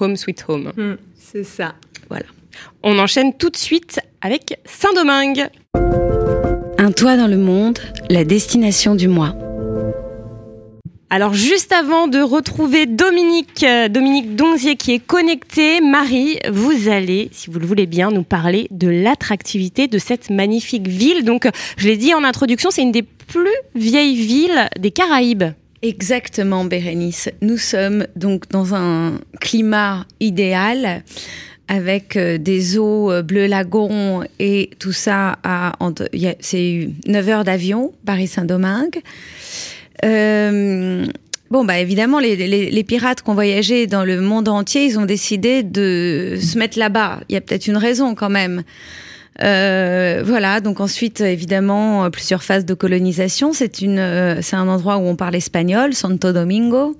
Home 0.00 0.16
sweet 0.16 0.44
home. 0.46 0.72
Hmm, 0.76 0.94
c'est 1.16 1.44
ça. 1.44 1.74
On 2.82 2.98
enchaîne 2.98 3.34
tout 3.34 3.50
de 3.50 3.56
suite 3.56 4.00
avec 4.20 4.58
Saint-Domingue. 4.64 5.48
Un 6.78 6.92
toit 6.92 7.16
dans 7.16 7.26
le 7.26 7.36
monde, 7.36 7.78
la 8.08 8.24
destination 8.24 8.94
du 8.94 9.08
mois. 9.08 9.34
Alors 11.10 11.32
juste 11.32 11.72
avant 11.72 12.06
de 12.06 12.18
retrouver 12.20 12.84
Dominique, 12.84 13.64
euh, 13.64 13.88
Dominique 13.88 14.36
Donzier 14.36 14.76
qui 14.76 14.92
est 14.92 14.98
connecté, 14.98 15.80
Marie, 15.80 16.38
vous 16.50 16.90
allez, 16.90 17.30
si 17.32 17.48
vous 17.48 17.58
le 17.58 17.66
voulez 17.66 17.86
bien, 17.86 18.10
nous 18.10 18.24
parler 18.24 18.68
de 18.70 18.88
l'attractivité 18.88 19.88
de 19.88 19.98
cette 19.98 20.28
magnifique 20.28 20.86
ville. 20.86 21.24
Donc, 21.24 21.48
je 21.78 21.88
l'ai 21.88 21.96
dit 21.96 22.12
en 22.12 22.24
introduction, 22.24 22.70
c'est 22.70 22.82
une 22.82 22.92
des 22.92 23.02
plus 23.02 23.48
vieilles 23.74 24.16
villes 24.16 24.68
des 24.78 24.90
Caraïbes. 24.90 25.44
Exactement, 25.82 26.64
Bérénice. 26.64 27.28
Nous 27.40 27.56
sommes 27.56 28.06
donc 28.16 28.48
dans 28.48 28.74
un 28.74 29.20
climat 29.40 30.06
idéal 30.18 31.04
avec 31.68 32.16
euh, 32.16 32.38
des 32.38 32.78
eaux 32.78 33.12
euh, 33.12 33.22
bleu 33.22 33.46
lagon 33.46 34.24
et 34.40 34.70
tout 34.78 34.92
ça 34.92 35.38
à 35.44 35.74
c'est 36.40 36.88
9 37.06 37.28
heures 37.28 37.44
d'avion 37.44 37.92
Paris-Saint-Domingue. 38.06 39.00
Euh, 40.04 41.06
bon 41.50 41.64
bah 41.64 41.78
évidemment 41.78 42.18
les, 42.18 42.36
les 42.70 42.84
pirates 42.84 43.22
qui 43.22 43.30
ont 43.30 43.34
voyagé 43.34 43.86
dans 43.86 44.04
le 44.04 44.20
monde 44.20 44.48
entier, 44.48 44.84
ils 44.84 44.98
ont 44.98 45.04
décidé 45.04 45.62
de 45.62 46.38
se 46.40 46.58
mettre 46.58 46.78
là-bas. 46.78 47.20
Il 47.28 47.34
y 47.34 47.36
a 47.36 47.40
peut-être 47.40 47.68
une 47.68 47.76
raison 47.76 48.14
quand 48.14 48.30
même. 48.30 48.64
Euh, 49.42 50.22
voilà, 50.24 50.60
donc 50.60 50.80
ensuite, 50.80 51.20
évidemment, 51.20 52.10
plusieurs 52.10 52.42
phases 52.42 52.64
de 52.64 52.74
colonisation. 52.74 53.52
Euh, 53.52 54.38
c'est 54.42 54.56
un 54.56 54.68
endroit 54.68 54.96
où 54.98 55.06
on 55.06 55.16
parle 55.16 55.36
espagnol, 55.36 55.94
Santo 55.94 56.32
Domingo. 56.32 56.96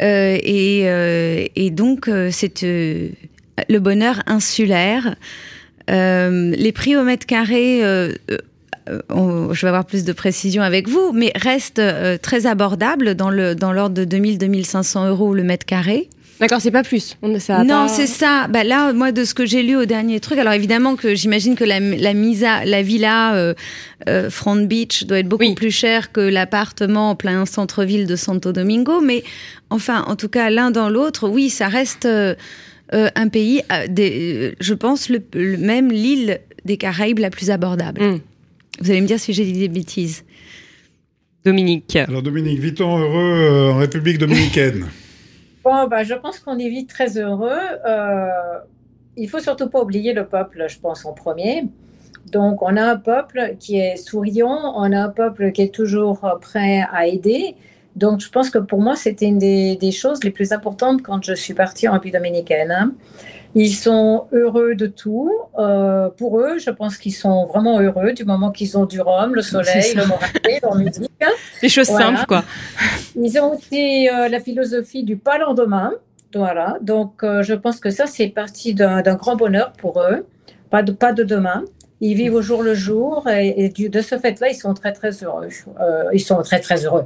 Euh, 0.00 0.38
et, 0.42 0.82
euh, 0.84 1.46
et 1.56 1.70
donc, 1.70 2.10
c'est 2.30 2.62
le 2.62 3.78
bonheur 3.78 4.22
insulaire. 4.26 5.16
Les 5.88 6.72
prix 6.72 6.96
au 6.96 7.02
mètre 7.02 7.26
carré, 7.26 7.80
je 8.86 9.60
vais 9.60 9.68
avoir 9.68 9.84
plus 9.84 10.04
de 10.04 10.12
précision 10.12 10.62
avec 10.62 10.88
vous, 10.88 11.12
mais 11.12 11.32
restent 11.34 11.82
très 12.22 12.46
abordables 12.46 13.16
dans 13.16 13.30
le 13.30 13.56
dans 13.56 13.72
l'ordre 13.72 13.96
de 13.96 14.04
2000-2500 14.04 15.08
euros 15.08 15.34
le 15.34 15.42
mètre 15.42 15.66
carré. 15.66 16.08
D'accord, 16.40 16.60
c'est 16.60 16.70
pas 16.70 16.82
plus. 16.82 17.16
On, 17.22 17.38
ça 17.38 17.62
Non, 17.64 17.86
pas- 17.86 17.88
c'est 17.88 18.06
ça. 18.06 18.48
Bah 18.48 18.64
là, 18.64 18.92
moi, 18.94 19.12
de 19.12 19.24
ce 19.24 19.34
que 19.34 19.44
j'ai 19.44 19.62
lu 19.62 19.76
au 19.76 19.84
dernier 19.84 20.20
truc, 20.20 20.38
alors 20.38 20.54
évidemment 20.54 20.96
que 20.96 21.14
j'imagine 21.14 21.54
que 21.54 21.64
la, 21.64 21.78
la 21.80 22.14
misa, 22.14 22.64
la 22.64 22.82
villa 22.82 23.34
euh, 23.36 23.54
euh, 24.08 24.30
Front 24.30 24.56
Beach 24.64 25.04
doit 25.04 25.18
être 25.18 25.28
beaucoup 25.28 25.44
Oui. 25.44 25.54
plus 25.54 25.70
chère 25.70 26.12
que 26.12 26.20
l'appartement 26.20 27.10
en 27.10 27.14
plein 27.14 27.44
centre-ville 27.46 28.06
de 28.06 28.16
Santo 28.16 28.52
Domingo, 28.52 29.00
mais 29.00 29.22
enfin, 29.68 30.02
en 30.08 30.16
tout 30.16 30.28
cas, 30.30 30.48
l'un 30.50 30.70
dans 30.70 30.88
l'autre, 30.88 31.28
oui, 31.28 31.50
ça 31.50 31.68
reste 31.68 32.06
euh, 32.06 32.34
un 32.92 33.28
pays, 33.28 33.62
euh, 33.70 33.86
des, 33.88 34.50
euh, 34.50 34.54
je 34.60 34.74
pense, 34.74 35.10
le, 35.10 35.22
le- 35.34 35.58
même 35.58 35.92
l'île 35.92 36.40
des 36.64 36.76
Caraïbes 36.78 37.18
la 37.20 37.30
plus 37.30 37.50
abordable. 37.50 38.02
Hum. 38.02 38.20
Vous 38.80 38.90
allez 38.90 39.02
me 39.02 39.06
dire 39.06 39.20
si 39.20 39.32
j'ai 39.34 39.44
dit 39.44 39.52
des 39.52 39.68
bêtises. 39.68 40.24
Dominique. 41.44 41.96
Alors 41.96 42.22
Dominique, 42.22 42.58
vit-on 42.60 42.98
heureux 42.98 43.38
euh, 43.40 43.72
en 43.72 43.76
République 43.78 44.18
dominicaine 44.18 44.86
Bon, 45.62 45.86
bah, 45.88 46.04
je 46.04 46.14
pense 46.14 46.38
qu'on 46.38 46.58
y 46.58 46.68
vit 46.68 46.86
très 46.86 47.18
heureux. 47.18 47.58
Euh, 47.86 48.58
il 49.16 49.28
faut 49.28 49.40
surtout 49.40 49.68
pas 49.68 49.82
oublier 49.82 50.12
le 50.14 50.26
peuple, 50.26 50.64
je 50.68 50.78
pense, 50.78 51.04
en 51.04 51.12
premier. 51.12 51.66
Donc, 52.32 52.62
on 52.62 52.76
a 52.76 52.82
un 52.82 52.96
peuple 52.96 53.56
qui 53.58 53.78
est 53.78 53.96
souriant, 53.96 54.72
on 54.76 54.90
a 54.92 54.98
un 54.98 55.08
peuple 55.08 55.52
qui 55.52 55.62
est 55.62 55.74
toujours 55.74 56.20
prêt 56.40 56.84
à 56.92 57.06
aider. 57.06 57.56
Donc, 57.96 58.20
je 58.20 58.30
pense 58.30 58.50
que 58.50 58.58
pour 58.58 58.80
moi, 58.80 58.96
c'était 58.96 59.26
une 59.26 59.38
des, 59.38 59.76
des 59.76 59.90
choses 59.92 60.22
les 60.24 60.30
plus 60.30 60.52
importantes 60.52 61.02
quand 61.02 61.22
je 61.24 61.34
suis 61.34 61.54
partie 61.54 61.88
en 61.88 61.92
République 61.92 62.14
dominicaine. 62.14 62.70
hein. 62.70 62.92
Ils 63.54 63.72
sont 63.74 64.26
heureux 64.32 64.74
de 64.76 64.86
tout. 64.86 65.30
Euh, 65.58 66.08
pour 66.10 66.38
eux, 66.40 66.58
je 66.58 66.70
pense 66.70 66.96
qu'ils 66.96 67.14
sont 67.14 67.46
vraiment 67.46 67.80
heureux 67.80 68.12
du 68.12 68.24
moment 68.24 68.50
qu'ils 68.52 68.78
ont 68.78 68.84
du 68.86 69.00
rhum, 69.00 69.34
le 69.34 69.42
soleil, 69.42 69.92
le 69.94 70.06
moralité, 70.06 70.60
leur 70.62 70.74
musique. 70.76 71.10
Des 71.60 71.68
choses 71.68 71.88
Voilà. 71.88 72.06
simples, 72.06 72.26
quoi. 72.28 72.44
Ils 73.16 73.38
ont 73.40 73.54
aussi 73.56 74.08
euh, 74.08 74.28
la 74.28 74.38
philosophie 74.40 75.02
du 75.02 75.16
pas 75.16 75.38
lendemain. 75.38 75.92
Voilà. 76.34 76.78
Donc, 76.80 77.24
euh, 77.24 77.42
je 77.42 77.54
pense 77.54 77.80
que 77.80 77.90
ça, 77.90 78.06
c'est 78.06 78.28
parti 78.28 78.72
d'un 78.74 79.02
grand 79.16 79.34
bonheur 79.34 79.72
pour 79.72 80.00
eux. 80.00 80.26
Pas 80.70 80.84
de, 80.84 80.92
pas 80.92 81.12
de 81.12 81.24
demain. 81.24 81.64
Ils 82.00 82.14
vivent 82.14 82.34
au 82.36 82.42
jour 82.42 82.62
le 82.62 82.74
jour 82.74 83.26
et, 83.28 83.64
et 83.64 83.68
du- 83.68 83.88
de 83.90 84.00
ce 84.00 84.16
fait-là, 84.16 84.48
ils 84.48 84.54
sont 84.54 84.72
très, 84.74 84.92
très 84.92 85.10
heureux. 85.24 85.48
Ils 86.12 86.20
sont 86.20 86.40
très, 86.42 86.60
très 86.60 86.84
heureux. 86.86 87.04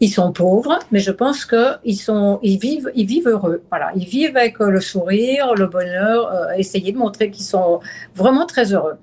Ils 0.00 0.10
sont 0.10 0.32
pauvres, 0.32 0.78
mais 0.92 0.98
je 0.98 1.10
pense 1.10 1.46
qu'ils 1.46 1.96
sont, 1.96 2.38
ils 2.42 2.58
vivent, 2.58 2.90
ils 2.94 3.06
vivent 3.06 3.28
heureux. 3.28 3.62
Voilà. 3.70 3.92
Ils 3.96 4.06
vivent 4.06 4.36
avec 4.36 4.60
euh, 4.60 4.70
le 4.70 4.80
sourire, 4.80 5.54
le 5.54 5.66
bonheur, 5.66 6.32
euh, 6.32 6.52
essayer 6.56 6.92
de 6.92 6.98
montrer 6.98 7.30
qu'ils 7.30 7.44
sont 7.44 7.80
vraiment 8.14 8.46
très 8.46 8.72
heureux. 8.72 8.98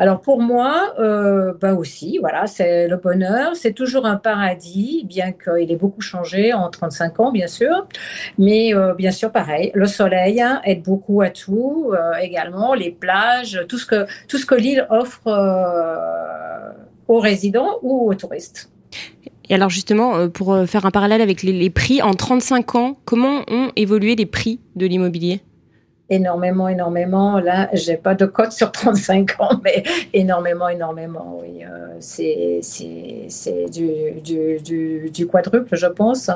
Alors 0.00 0.22
pour 0.22 0.40
moi, 0.40 0.94
euh, 0.98 1.52
bah 1.60 1.74
aussi, 1.74 2.16
voilà, 2.20 2.46
c'est 2.46 2.88
le 2.88 2.96
bonheur, 2.96 3.54
c'est 3.54 3.74
toujours 3.74 4.06
un 4.06 4.16
paradis, 4.16 5.04
bien 5.06 5.32
qu'il 5.32 5.70
ait 5.70 5.76
beaucoup 5.76 6.00
changé 6.00 6.54
en 6.54 6.70
35 6.70 7.20
ans, 7.20 7.30
bien 7.30 7.46
sûr. 7.46 7.86
Mais 8.38 8.74
euh, 8.74 8.94
bien 8.94 9.10
sûr, 9.10 9.30
pareil, 9.30 9.70
le 9.74 9.84
soleil 9.84 10.40
hein, 10.40 10.62
aide 10.64 10.82
beaucoup 10.82 11.20
à 11.20 11.28
tout, 11.28 11.92
euh, 11.92 12.14
également 12.14 12.72
les 12.72 12.90
plages, 12.90 13.62
tout 13.68 13.76
ce 13.76 13.84
que 13.84 14.06
tout 14.26 14.38
ce 14.38 14.46
que 14.46 14.54
l'île 14.54 14.86
offre 14.88 15.26
euh, 15.26 16.72
aux 17.06 17.20
résidents 17.20 17.78
ou 17.82 18.08
aux 18.08 18.14
touristes. 18.14 18.70
Et 19.50 19.54
alors 19.54 19.68
justement, 19.68 20.16
euh, 20.16 20.28
pour 20.28 20.54
euh, 20.54 20.64
faire 20.64 20.86
un 20.86 20.92
parallèle 20.92 21.20
avec 21.20 21.42
les, 21.42 21.52
les 21.52 21.70
prix, 21.70 22.00
en 22.02 22.14
35 22.14 22.76
ans, 22.76 22.98
comment 23.04 23.42
ont 23.48 23.72
évolué 23.74 24.14
les 24.14 24.24
prix 24.24 24.60
de 24.76 24.86
l'immobilier? 24.86 25.42
Énormément, 26.10 26.68
énormément. 26.68 27.38
Là, 27.40 27.68
j'ai 27.72 27.96
pas 27.96 28.14
de 28.14 28.26
code 28.26 28.52
sur 28.52 28.72
35 28.72 29.40
ans, 29.40 29.60
mais 29.64 29.82
énormément, 30.12 30.68
énormément. 30.68 31.40
Oui, 31.40 31.64
euh, 31.64 31.96
c'est 32.00 32.60
du, 33.70 34.20
du, 34.20 34.60
du, 34.60 35.10
du, 35.10 35.26
quadruple, 35.26 35.76
je 35.76 35.86
pense. 35.86 36.28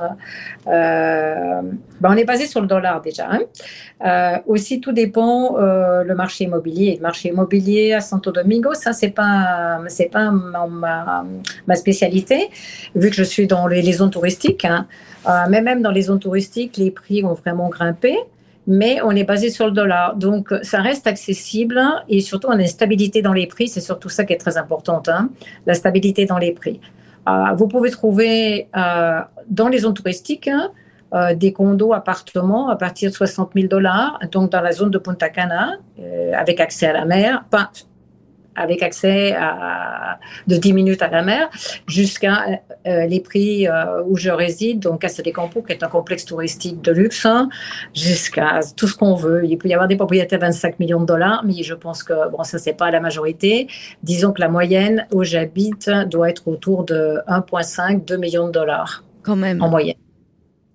Euh, 0.67 1.61
ben 2.01 2.11
on 2.11 2.17
est 2.17 2.25
basé 2.25 2.47
sur 2.47 2.61
le 2.61 2.67
dollar 2.67 3.03
déjà. 3.03 3.29
Hein. 3.31 3.41
Euh, 4.05 4.39
aussi, 4.47 4.81
tout 4.81 4.93
dépend 4.93 5.59
euh, 5.59 6.05
le 6.05 6.15
marché 6.15 6.45
immobilier. 6.45 6.97
Le 6.97 7.03
marché 7.03 7.31
immobilier 7.31 7.93
à 7.93 8.01
Santo 8.01 8.31
Domingo, 8.33 8.75
ça 8.75 8.93
c'est 8.93 9.11
pas 9.11 9.81
c'est 9.89 10.11
pas 10.11 10.31
ma, 10.31 11.25
ma, 11.67 11.75
spécialité, 11.75 12.51
vu 12.95 13.11
que 13.11 13.17
je 13.17 13.23
suis 13.23 13.47
dans 13.47 13.67
les, 13.67 13.93
zones 13.93 14.11
touristiques. 14.11 14.65
Hein. 14.65 14.87
Euh, 15.29 15.45
mais 15.49 15.63
même 15.63 15.83
dans 15.83 15.91
les 15.91 16.03
zones 16.03 16.19
touristiques, 16.19 16.77
les 16.77 16.91
prix 16.91 17.25
ont 17.25 17.35
vraiment 17.35 17.69
grimpé 17.69 18.19
mais 18.67 19.01
on 19.03 19.11
est 19.11 19.25
basé 19.25 19.51
sur 19.51 19.67
le 19.67 19.73
dollar. 19.73 20.17
Donc, 20.17 20.53
ça 20.63 20.81
reste 20.81 21.07
accessible 21.07 21.81
et 22.09 22.21
surtout, 22.21 22.49
on 22.49 22.53
a 22.53 22.61
une 22.61 22.67
stabilité 22.67 23.23
dans 23.23 23.33
les 23.33 23.47
prix. 23.47 23.69
C'est 23.69 23.81
surtout 23.81 24.09
ça 24.09 24.25
qui 24.25 24.33
est 24.33 24.39
très 24.39 24.57
importante, 24.57 25.09
hein, 25.09 25.31
la 25.67 25.75
stabilité 25.75 26.27
dans 26.27 26.39
les 26.39 26.53
prix. 26.53 26.81
Euh, 27.29 27.55
vous 27.57 27.69
pouvez 27.69 27.91
trouver 27.91 28.69
euh, 28.77 29.21
dans 29.49 29.69
les 29.69 29.79
zones 29.79 29.95
touristiques 29.95 30.49
hein, 30.49 30.71
euh, 31.15 31.35
des 31.35 31.53
condos, 31.53 31.93
appartements 31.93 32.69
à 32.69 32.77
partir 32.77 33.11
de 33.11 33.15
60 33.15 33.53
000 33.55 33.69
dollars, 33.69 34.19
donc 34.33 34.51
dans 34.51 34.61
la 34.61 34.73
zone 34.73 34.91
de 34.91 34.99
Punta 34.99 35.29
Cana, 35.29 35.79
avec 36.35 36.61
accès 36.61 36.87
à 36.87 36.93
la 36.93 37.05
mer, 37.05 37.45
avec 38.57 38.83
accès 38.83 39.33
à, 39.33 40.19
de 40.47 40.57
10 40.57 40.73
minutes 40.73 41.03
à 41.03 41.09
la 41.09 41.23
mer, 41.23 41.49
jusqu'à 41.87 42.45
euh, 42.49 42.57
euh, 42.87 43.07
les 43.07 43.21
prix 43.21 43.67
euh, 43.69 44.03
où 44.07 44.17
je 44.17 44.31
réside, 44.31 44.81
donc 44.81 45.01
Casa 45.01 45.23
de 45.23 45.31
Campo, 45.31 45.63
qui 45.63 45.73
est 45.73 45.83
un 45.83 45.89
complexe 45.89 46.25
touristique 46.25 46.83
de 46.83 46.93
luxe, 46.93 47.27
hein, 47.27 47.49
jusqu'à 47.95 48.61
tout 48.77 48.87
ce 48.87 48.97
qu'on 48.97 49.15
veut. 49.15 49.45
Il 49.45 49.59
peut 49.59 49.69
y 49.69 49.75
avoir 49.75 49.89
des 49.89 49.97
propriétés 49.97 50.37
à 50.37 50.39
25 50.39 50.79
millions 50.79 51.01
de 51.01 51.07
dollars, 51.07 51.43
mais 51.45 51.63
je 51.63 51.75
pense 51.75 52.03
que 52.03 52.31
bon, 52.31 52.43
ça, 52.45 52.59
c'est 52.59 52.75
pas 52.75 52.91
la 52.91 53.01
majorité. 53.01 53.69
Disons 54.03 54.33
que 54.33 54.41
la 54.41 54.49
moyenne 54.49 55.07
où 55.13 55.25
j'habite 55.25 55.91
doit 56.11 56.31
être 56.31 56.49
autour 56.49 56.85
de 56.85 57.19
1,5, 57.29 58.05
2 58.05 58.17
millions 58.17 58.47
de 58.47 58.53
dollars. 58.53 59.05
Quand 59.23 59.37
même. 59.37 59.63
En 59.63 59.71
moyenne. 59.71 59.97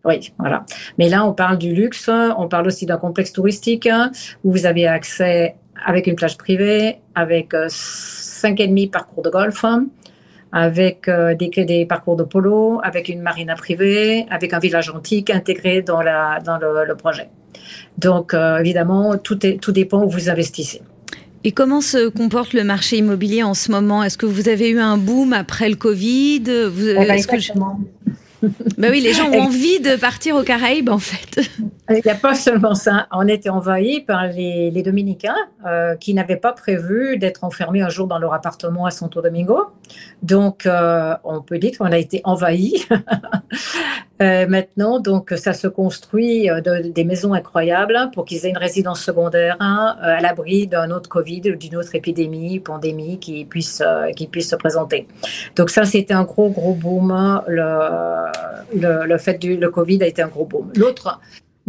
Oui, 0.05 0.31
voilà. 0.39 0.65
Mais 0.97 1.09
là, 1.09 1.25
on 1.25 1.33
parle 1.33 1.57
du 1.57 1.73
luxe, 1.73 2.09
on 2.09 2.47
parle 2.47 2.67
aussi 2.67 2.85
d'un 2.85 2.97
complexe 2.97 3.33
touristique 3.33 3.89
où 4.43 4.51
vous 4.51 4.65
avez 4.65 4.87
accès 4.87 5.55
avec 5.85 6.07
une 6.07 6.15
plage 6.15 6.37
privée, 6.37 6.97
avec 7.15 7.53
euh, 7.53 7.67
cinq 7.69 8.59
et 8.59 8.67
demi 8.67 8.87
parcours 8.87 9.23
de 9.23 9.29
golf, 9.29 9.65
avec 10.51 11.07
euh, 11.07 11.35
des, 11.35 11.49
des 11.49 11.85
parcours 11.85 12.15
de 12.15 12.23
polo, 12.23 12.79
avec 12.83 13.09
une 13.09 13.21
marina 13.21 13.55
privée, 13.55 14.25
avec 14.29 14.53
un 14.53 14.59
village 14.59 14.89
antique 14.89 15.29
intégré 15.29 15.81
dans, 15.81 16.01
la, 16.01 16.39
dans 16.43 16.57
le, 16.57 16.95
projet. 16.95 17.29
Donc, 17.97 18.33
euh, 18.33 18.57
évidemment, 18.57 19.17
tout, 19.17 19.45
est, 19.45 19.61
tout 19.61 19.71
dépend 19.71 20.03
où 20.03 20.09
vous 20.09 20.29
investissez. 20.29 20.81
Et 21.43 21.51
comment 21.53 21.79
se 21.79 22.09
comporte 22.09 22.53
le 22.53 22.63
marché 22.63 22.97
immobilier 22.97 23.43
en 23.43 23.53
ce 23.53 23.71
moment? 23.71 24.03
Est-ce 24.03 24.17
que 24.17 24.25
vous 24.25 24.49
avez 24.49 24.69
eu 24.69 24.79
un 24.79 24.97
boom 24.97 25.31
après 25.31 25.69
le 25.69 25.75
Covid? 25.75 26.43
Vous, 26.69 26.89
eh 26.89 26.95
ben, 26.95 27.11
exactement. 27.11 27.79
Bah 28.77 28.87
oui, 28.89 29.01
les 29.01 29.13
gens 29.13 29.29
ont 29.29 29.41
envie 29.41 29.79
de 29.79 29.95
partir 29.95 30.35
aux 30.35 30.43
Caraïbes, 30.43 30.89
en 30.89 30.97
fait. 30.97 31.49
Il 31.89 32.01
n'y 32.03 32.11
a 32.11 32.15
pas 32.15 32.35
seulement 32.35 32.75
ça. 32.75 33.07
On 33.11 33.27
était 33.27 33.49
envahis 33.49 34.01
par 34.01 34.27
les, 34.27 34.71
Dominicains 34.83 35.35
euh, 35.65 35.95
qui 35.95 36.13
n'avaient 36.13 36.37
pas 36.37 36.53
prévu 36.53 37.17
d'être 37.17 37.43
enfermés 37.43 37.81
un 37.81 37.89
jour 37.89 38.07
dans 38.07 38.17
leur 38.17 38.33
appartement 38.33 38.85
à 38.85 38.91
Santo 38.91 39.21
Domingo. 39.21 39.67
Donc, 40.23 40.65
euh, 40.65 41.15
on 41.23 41.41
peut 41.41 41.57
dire 41.57 41.77
qu'on 41.77 41.91
a 41.91 41.97
été 41.97 42.21
envahis. 42.23 42.85
Euh, 44.21 44.47
maintenant, 44.47 44.99
donc, 44.99 45.31
ça 45.37 45.53
se 45.53 45.67
construit 45.67 46.49
des 46.93 47.03
maisons 47.03 47.33
incroyables 47.33 47.97
pour 48.13 48.25
qu'ils 48.25 48.45
aient 48.45 48.49
une 48.49 48.57
résidence 48.57 49.01
secondaire 49.01 49.55
hein, 49.59 49.95
à 50.01 50.19
l'abri 50.21 50.67
d'un 50.67 50.91
autre 50.91 51.09
Covid 51.09 51.41
ou 51.51 51.55
d'une 51.55 51.75
autre 51.77 51.95
épidémie, 51.95 52.59
pandémie 52.59 53.19
qui 53.19 53.45
puisse, 53.45 53.81
qui 54.15 54.27
puisse 54.27 54.49
se 54.49 54.55
présenter. 54.55 55.07
Donc, 55.55 55.69
ça, 55.69 55.85
c'était 55.85 56.13
un 56.13 56.23
gros, 56.23 56.49
gros 56.49 56.73
boom. 56.73 57.41
Le, 57.47 58.27
le, 58.75 59.05
le 59.05 59.17
fait 59.17 59.37
du 59.39 59.57
le 59.57 59.69
Covid 59.69 60.03
a 60.03 60.07
été 60.07 60.21
un 60.21 60.27
gros 60.27 60.45
boom. 60.45 60.71
L'autre, 60.75 61.19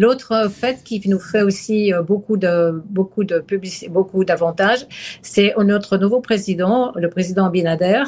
L'autre 0.01 0.51
fait 0.51 0.83
qui 0.83 1.07
nous 1.11 1.19
fait 1.19 1.43
aussi 1.43 1.93
euh, 1.93 2.01
beaucoup 2.01 2.39
de 2.39 2.83
beaucoup 2.89 3.23
de 3.23 3.39
publicité, 3.39 3.91
beaucoup 3.91 4.25
d'avantages, 4.25 4.87
c'est 5.21 5.53
notre 5.59 5.99
nouveau 5.99 6.21
président, 6.21 6.93
le 6.97 7.11
président 7.11 7.45
Abinader, 7.45 8.05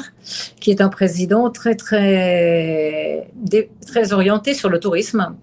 qui 0.59 0.71
est 0.71 0.81
un 0.81 0.89
président 0.89 1.51
très 1.51 1.75
très 1.75 3.27
très 3.85 4.11
orienté 4.11 4.55
sur 4.55 4.69
le 4.69 4.79
tourisme. 4.79 5.35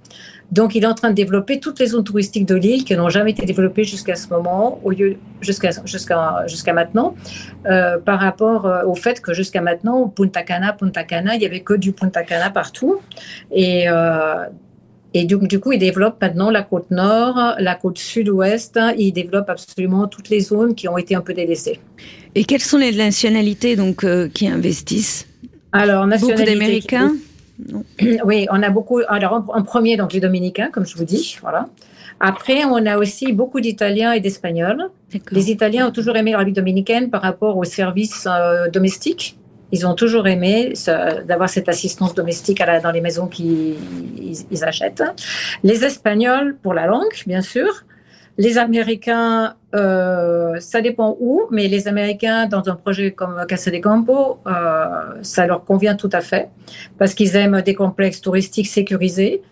Donc, 0.50 0.74
il 0.74 0.82
est 0.82 0.86
en 0.88 0.94
train 0.94 1.10
de 1.10 1.14
développer 1.14 1.60
toutes 1.60 1.78
les 1.78 1.86
zones 1.86 2.02
touristiques 2.02 2.46
de 2.46 2.56
l'île 2.56 2.82
qui 2.82 2.96
n'ont 2.96 3.08
jamais 3.08 3.30
été 3.30 3.46
développées 3.46 3.84
jusqu'à 3.84 4.16
ce 4.16 4.26
moment, 4.28 4.80
au 4.82 4.90
lieu 4.90 5.16
jusqu'à 5.40 5.70
jusqu'à 5.84 6.44
jusqu'à 6.48 6.72
maintenant, 6.72 7.14
euh, 7.66 7.98
par 7.98 8.18
rapport 8.18 8.66
euh, 8.66 8.82
au 8.84 8.96
fait 8.96 9.20
que 9.20 9.32
jusqu'à 9.32 9.60
maintenant, 9.60 10.08
Punta 10.08 10.42
Cana, 10.42 10.72
Punta 10.72 11.04
Cana, 11.04 11.36
il 11.36 11.42
y 11.42 11.46
avait 11.46 11.60
que 11.60 11.74
du 11.74 11.92
Punta 11.92 12.24
Cana 12.24 12.50
partout, 12.50 13.00
et 13.52 13.86
et 15.12 15.24
du, 15.24 15.36
du, 15.38 15.58
coup, 15.58 15.72
il 15.72 15.78
développe 15.78 16.20
maintenant 16.20 16.50
la 16.50 16.62
côte 16.62 16.90
nord, 16.90 17.54
la 17.58 17.74
côte 17.74 17.98
sud-ouest. 17.98 18.78
Il 18.96 19.12
développe 19.12 19.50
absolument 19.50 20.06
toutes 20.06 20.28
les 20.28 20.40
zones 20.40 20.74
qui 20.74 20.88
ont 20.88 20.98
été 20.98 21.14
un 21.14 21.20
peu 21.20 21.34
délaissées. 21.34 21.80
Et 22.34 22.44
quelles 22.44 22.60
sont 22.60 22.78
les 22.78 22.92
nationalités 22.92 23.74
donc 23.74 24.04
euh, 24.04 24.28
qui 24.28 24.46
investissent? 24.46 25.26
Alors, 25.72 26.06
beaucoup 26.06 26.42
d'Américains? 26.42 27.12
Oui, 28.24 28.46
on 28.50 28.62
a 28.62 28.70
beaucoup. 28.70 29.00
Alors, 29.08 29.44
en, 29.48 29.62
premier, 29.62 29.96
donc 29.96 30.12
les 30.12 30.20
Dominicains, 30.20 30.70
comme 30.70 30.86
je 30.86 30.96
vous 30.96 31.04
dis, 31.04 31.36
voilà. 31.42 31.66
Après, 32.20 32.64
on 32.64 32.84
a 32.86 32.98
aussi 32.98 33.32
beaucoup 33.32 33.60
d'Italiens 33.60 34.12
et 34.12 34.20
d'Espagnols. 34.20 34.90
Les 35.30 35.50
Italiens 35.50 35.88
ont 35.88 35.90
toujours 35.90 36.16
aimé 36.16 36.32
la 36.32 36.44
vie 36.44 36.52
dominicaine 36.52 37.10
par 37.10 37.22
rapport 37.22 37.56
aux 37.56 37.64
services 37.64 38.28
euh, 38.30 38.68
domestiques. 38.68 39.38
Ils 39.72 39.86
ont 39.86 39.94
toujours 39.94 40.26
aimé 40.26 40.74
d'avoir 41.24 41.48
cette 41.48 41.68
assistance 41.68 42.14
domestique 42.14 42.62
dans 42.82 42.90
les 42.90 43.00
maisons 43.00 43.26
qu'ils 43.26 43.76
ils, 44.50 44.64
achètent. 44.64 45.02
Les 45.62 45.84
Espagnols 45.84 46.56
pour 46.62 46.74
la 46.74 46.86
langue, 46.86 47.14
bien 47.26 47.42
sûr. 47.42 47.84
Les 48.38 48.56
Américains, 48.58 49.54
euh, 49.74 50.58
ça 50.60 50.80
dépend 50.80 51.16
où, 51.20 51.42
mais 51.50 51.68
les 51.68 51.88
Américains, 51.88 52.46
dans 52.46 52.66
un 52.68 52.74
projet 52.74 53.10
comme 53.10 53.44
Casa 53.46 53.70
de 53.70 53.78
Campo, 53.78 54.38
euh, 54.46 54.52
ça 55.22 55.46
leur 55.46 55.64
convient 55.64 55.94
tout 55.94 56.08
à 56.12 56.20
fait, 56.20 56.48
parce 56.96 57.12
qu'ils 57.12 57.36
aiment 57.36 57.60
des 57.60 57.74
complexes 57.74 58.20
touristiques 58.20 58.68
sécurisés, 58.68 59.42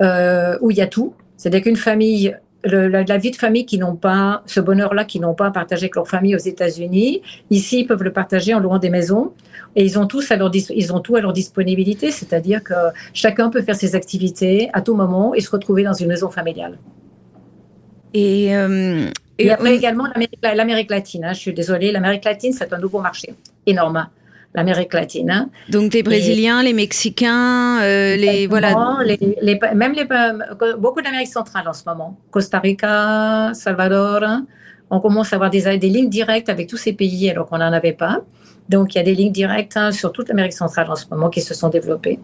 euh, 0.00 0.56
où 0.62 0.70
il 0.70 0.78
y 0.78 0.80
a 0.80 0.86
tout. 0.86 1.14
C'est-à-dire 1.36 1.62
qu'une 1.62 1.76
famille 1.76 2.34
la, 2.64 3.16
vie 3.16 3.30
de 3.30 3.36
famille 3.36 3.64
qui 3.64 3.78
n'ont 3.78 3.96
pas 3.96 4.42
ce 4.46 4.60
bonheur-là, 4.60 5.04
qui 5.04 5.20
n'ont 5.20 5.34
pas 5.34 5.50
partagé 5.50 5.84
avec 5.84 5.96
leur 5.96 6.08
famille 6.08 6.34
aux 6.34 6.38
États-Unis, 6.38 7.22
ici 7.50 7.80
ils 7.80 7.86
peuvent 7.86 8.02
le 8.02 8.12
partager 8.12 8.54
en 8.54 8.60
louant 8.60 8.78
des 8.78 8.90
maisons 8.90 9.32
et 9.76 9.84
ils 9.84 9.98
ont 9.98 10.06
tous 10.06 10.30
à 10.30 10.36
leur 10.36 10.50
ils 10.54 10.92
ont 10.92 11.00
tout 11.00 11.16
à 11.16 11.20
leur 11.20 11.32
disponibilité, 11.32 12.10
c'est-à-dire 12.10 12.62
que 12.62 12.74
chacun 13.14 13.50
peut 13.50 13.62
faire 13.62 13.76
ses 13.76 13.94
activités 13.94 14.68
à 14.72 14.82
tout 14.82 14.94
moment 14.94 15.34
et 15.34 15.40
se 15.40 15.50
retrouver 15.50 15.84
dans 15.84 15.94
une 15.94 16.08
maison 16.08 16.30
familiale. 16.30 16.78
Et, 18.12 18.56
euh, 18.56 19.06
et, 19.38 19.50
après 19.50 19.74
également 19.76 20.08
l'Amérique 20.42 20.90
latine. 20.90 21.24
Hein, 21.24 21.32
je 21.32 21.38
suis 21.38 21.54
désolée, 21.54 21.92
l'Amérique 21.92 22.24
latine 22.24 22.52
c'est 22.52 22.72
un 22.72 22.78
nouveau 22.78 23.00
marché 23.00 23.34
énorme 23.66 24.08
l'Amérique 24.54 24.92
latine. 24.94 25.30
Hein. 25.30 25.50
Donc 25.68 25.92
des 25.92 26.02
Brésiliens, 26.02 26.62
les 26.62 26.72
Mexicains, 26.72 27.80
euh, 27.82 28.16
les 28.16 28.46
voilà. 28.46 28.98
Les, 29.04 29.58
même 29.74 29.92
les, 29.92 30.06
beaucoup 30.78 31.02
d'Amérique 31.02 31.28
centrale 31.28 31.68
en 31.68 31.72
ce 31.72 31.82
moment. 31.86 32.18
Costa 32.30 32.58
Rica, 32.58 33.52
Salvador. 33.54 34.22
Hein. 34.22 34.46
On 34.90 35.00
commence 35.00 35.32
à 35.32 35.36
avoir 35.36 35.50
des, 35.50 35.78
des 35.78 35.88
lignes 35.88 36.10
directes 36.10 36.48
avec 36.48 36.68
tous 36.68 36.76
ces 36.76 36.92
pays 36.92 37.30
alors 37.30 37.46
qu'on 37.46 37.58
n'en 37.58 37.72
avait 37.72 37.92
pas. 37.92 38.22
Donc 38.68 38.94
il 38.94 38.98
y 38.98 39.00
a 39.00 39.04
des 39.04 39.14
lignes 39.14 39.32
directes 39.32 39.76
hein, 39.76 39.92
sur 39.92 40.12
toute 40.12 40.28
l'Amérique 40.28 40.52
centrale 40.52 40.90
en 40.90 40.96
ce 40.96 41.06
moment 41.10 41.30
qui 41.30 41.40
se 41.40 41.54
sont 41.54 41.68
développées. 41.68 42.18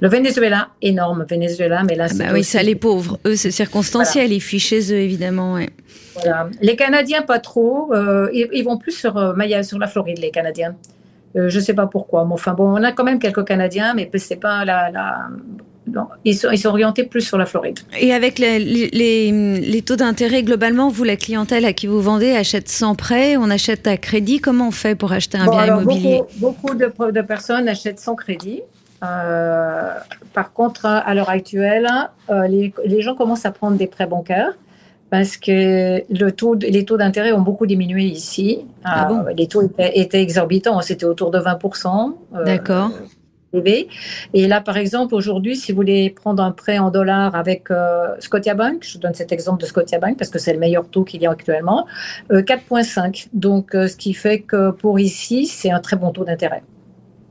Le 0.00 0.08
Venezuela, 0.08 0.68
énorme 0.82 1.24
Venezuela, 1.28 1.82
mais 1.84 1.94
là 1.94 2.08
ah 2.10 2.14
bah 2.18 2.24
oui, 2.32 2.42
ça 2.42 2.62
les 2.62 2.74
pauvres. 2.74 3.18
Eux, 3.24 3.36
c'est 3.36 3.52
circonstanciel. 3.52 4.32
Ils 4.32 4.40
fuient 4.40 4.58
chez 4.58 4.92
eux, 4.92 4.98
évidemment. 4.98 5.58
Voilà. 6.14 6.48
Les 6.60 6.74
Canadiens, 6.74 7.22
pas 7.22 7.38
trop. 7.38 7.94
Euh, 7.94 8.28
ils, 8.32 8.64
vont 8.64 8.76
plus 8.76 8.92
sur, 8.92 9.16
euh, 9.16 9.62
sur 9.62 9.78
la 9.78 9.86
Floride, 9.86 10.18
les 10.18 10.30
Canadiens. 10.30 10.74
Euh, 11.36 11.48
je 11.48 11.58
ne 11.58 11.64
sais 11.64 11.74
pas 11.74 11.86
pourquoi. 11.86 12.24
Mais 12.24 12.32
enfin, 12.32 12.54
bon, 12.54 12.68
on 12.68 12.82
a 12.82 12.92
quand 12.92 13.04
même 13.04 13.18
quelques 13.18 13.44
Canadiens, 13.44 13.94
mais 13.94 14.08
c'est 14.16 14.36
pas 14.36 14.64
la. 14.64 14.90
la... 14.90 15.28
ils, 16.24 16.36
sont, 16.36 16.50
ils, 16.52 16.58
sont, 16.58 16.68
orientés 16.68 17.04
plus 17.04 17.22
sur 17.22 17.38
la 17.38 17.46
Floride. 17.46 17.80
Et 18.00 18.12
avec 18.12 18.38
les, 18.38 18.58
les, 18.58 19.60
les 19.60 19.82
taux 19.82 19.96
d'intérêt, 19.96 20.42
globalement, 20.42 20.88
vous, 20.88 21.04
la 21.04 21.16
clientèle 21.16 21.64
à 21.64 21.72
qui 21.72 21.86
vous 21.86 22.00
vendez, 22.00 22.32
achète 22.32 22.68
sans 22.68 22.94
prêt, 22.94 23.36
on 23.36 23.50
achète 23.50 23.86
à 23.86 23.96
crédit. 23.96 24.40
Comment 24.40 24.68
on 24.68 24.72
fait 24.72 24.94
pour 24.94 25.12
acheter 25.12 25.38
un 25.38 25.50
bien 25.50 25.66
immobilier? 25.66 26.22
Beaucoup, 26.36 26.74
de, 26.74 26.92
de, 27.10 27.20
personnes 27.22 27.68
achètent 27.68 28.00
sans 28.00 28.14
crédit. 28.14 28.62
Euh, 29.02 29.90
par 30.32 30.52
contre, 30.52 30.86
à 30.86 31.14
l'heure 31.14 31.30
actuelle, 31.30 31.88
euh, 32.30 32.46
les, 32.46 32.72
les, 32.86 33.02
gens 33.02 33.14
commencent 33.14 33.44
à 33.44 33.50
prendre 33.50 33.76
des 33.76 33.86
prêts 33.86 34.06
bancaires 34.06 34.52
parce 35.14 35.36
que 35.36 36.02
le 36.12 36.32
taux, 36.32 36.56
les 36.56 36.84
taux 36.84 36.96
d'intérêt 36.96 37.30
ont 37.30 37.40
beaucoup 37.40 37.66
diminué 37.66 38.02
ici. 38.02 38.66
Ah 38.82 39.04
bon? 39.04 39.24
les 39.36 39.46
taux 39.46 39.62
étaient, 39.78 40.20
exorbitants, 40.20 40.80
c'était 40.80 41.04
autour 41.04 41.30
de 41.30 41.38
20%. 41.38 42.14
Euh, 42.34 42.44
D'accord. 42.44 42.90
Et 44.32 44.48
là, 44.48 44.60
par 44.60 44.76
exemple, 44.76 45.14
aujourd'hui, 45.14 45.54
si 45.54 45.70
vous 45.70 45.76
voulez 45.76 46.10
prendre 46.10 46.42
un 46.42 46.50
prêt 46.50 46.78
en 46.78 46.90
dollars 46.90 47.36
avec 47.36 47.70
euh, 47.70 48.08
Scotiabank, 48.18 48.78
je 48.82 48.94
vous 48.94 48.98
donne 48.98 49.14
cet 49.14 49.30
exemple 49.30 49.60
de 49.60 49.66
Scotiabank 49.66 50.18
parce 50.18 50.30
que 50.30 50.40
c'est 50.40 50.52
le 50.52 50.58
meilleur 50.58 50.88
taux 50.88 51.04
qu'il 51.04 51.22
y 51.22 51.26
a 51.26 51.30
actuellement, 51.30 51.86
4,5. 52.32 53.28
Donc, 53.34 53.68
ce 53.70 53.96
qui 53.96 54.14
fait 54.14 54.40
que 54.40 54.72
pour 54.72 54.98
ici, 54.98 55.46
c'est 55.46 55.70
un 55.70 55.78
très 55.78 55.94
bon 55.94 56.10
taux 56.10 56.24
d'intérêt. 56.24 56.64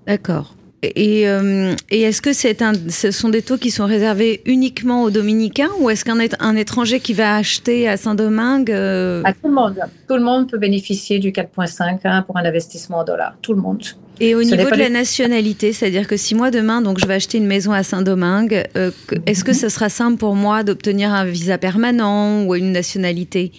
D'accord. 0.08 0.56
Et, 0.84 1.28
euh, 1.30 1.74
et 1.90 2.02
est-ce 2.02 2.22
que 2.22 2.34
c'est 2.34 2.62
un, 2.62 2.74
ce 2.90 3.12
sont 3.12 3.30
des 3.30 3.42
taux 3.42 3.58
qui 3.58 3.72
sont 3.72 3.86
réservés 3.86 4.42
uniquement 4.46 5.04
aux 5.04 5.10
Dominicains 5.10 5.70
ou 5.80 5.90
est-ce 5.90 6.04
qu'un 6.04 6.18
un 6.40 6.56
étranger 6.56 7.00
qui 7.00 7.14
va 7.14 7.38
acheter 7.38 7.88
à 7.88 7.98
Saint-Domingue 7.98 8.72
euh, 8.72 9.22
À 9.24 9.34
tout 9.34 9.48
le 9.48 9.54
monde. 9.54 9.76
Tout 10.08 10.16
le 10.16 10.24
monde 10.24 10.50
peut 10.50 10.58
bénéficier 10.58 11.20
du 11.20 11.32
4,5 11.32 12.00
hein, 12.04 12.22
pour 12.24 12.38
un 12.38 12.46
investissement 12.46 13.00
en 13.00 13.04
dollars. 13.04 13.36
Tout 13.42 13.54
le 13.54 13.62
monde. 13.62 13.84
Et 14.20 14.36
au 14.36 14.44
niveau 14.44 14.70
de 14.70 14.78
la 14.78 14.90
nationalité, 14.90 15.74
c'est-à-dire 15.74 16.08
que 16.08 16.18
si 16.18 16.36
moi 16.36 16.52
demain, 16.52 16.82
donc 16.82 17.00
je 17.00 17.08
vais 17.08 17.16
acheter 17.16 17.40
une 17.40 17.48
maison 17.48 17.72
à 17.72 17.82
Saint-Domingue, 17.82 18.64
euh, 18.78 18.92
est-ce 19.26 19.44
que 19.44 19.54
ce 19.54 19.70
sera 19.70 19.90
simple 19.90 20.18
pour 20.18 20.36
moi 20.36 20.64
d'obtenir 20.64 21.12
un 21.12 21.26
visa 21.26 21.58
permanent 21.58 22.46
ou 22.46 22.56
une 22.56 22.72
nationalité? 22.72 23.52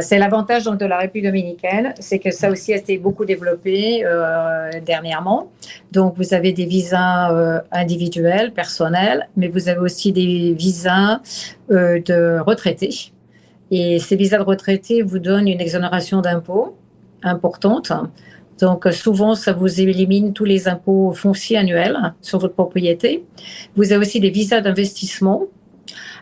C'est 0.00 0.18
l'avantage 0.18 0.64
donc 0.64 0.78
de 0.78 0.86
la 0.86 0.98
République 0.98 1.26
dominicaine, 1.26 1.94
c'est 2.00 2.18
que 2.18 2.30
ça 2.30 2.50
aussi 2.50 2.72
a 2.72 2.76
été 2.76 2.98
beaucoup 2.98 3.24
développé 3.24 4.04
euh, 4.04 4.70
dernièrement. 4.84 5.50
Donc 5.92 6.14
vous 6.16 6.34
avez 6.34 6.52
des 6.52 6.66
visas 6.66 7.32
euh, 7.32 7.60
individuels, 7.72 8.52
personnels, 8.52 9.28
mais 9.36 9.48
vous 9.48 9.68
avez 9.68 9.80
aussi 9.80 10.12
des 10.12 10.54
visas 10.54 11.20
euh, 11.70 12.00
de 12.00 12.38
retraités. 12.40 13.12
Et 13.70 13.98
ces 13.98 14.16
visas 14.16 14.38
de 14.38 14.44
retraités 14.44 15.02
vous 15.02 15.18
donnent 15.18 15.48
une 15.48 15.60
exonération 15.60 16.20
d'impôts 16.20 16.76
importante. 17.22 17.92
Donc 18.60 18.86
souvent, 18.92 19.34
ça 19.34 19.52
vous 19.52 19.80
élimine 19.80 20.32
tous 20.32 20.44
les 20.44 20.68
impôts 20.68 21.12
fonciers 21.12 21.58
annuels 21.58 22.14
sur 22.22 22.38
votre 22.38 22.54
propriété. 22.54 23.24
Vous 23.74 23.92
avez 23.92 24.00
aussi 24.00 24.20
des 24.20 24.30
visas 24.30 24.60
d'investissement 24.60 25.42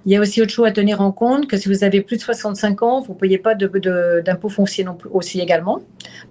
il 0.07 0.12
y 0.12 0.17
a 0.17 0.21
aussi 0.21 0.43
autre 0.43 0.51
chose 0.51 0.67
à 0.67 0.73
tenir 0.73 1.01
en 1.01 1.12
compte, 1.12 1.47
que 1.47 1.57
si 1.57 1.69
vous 1.69 1.83
avez 1.83 2.03
plus 2.03 2.17
de 2.17 2.23
65 2.23 2.83
ans, 2.83 3.01
vous 3.01 3.14
ne 3.14 3.19
payez 3.19 3.38
pas 3.38 3.55
d'impôts 3.55 4.51
fonciers 4.51 4.85
non 4.85 4.95
plus 4.95 5.09
aussi 5.11 5.40
également. 5.40 5.81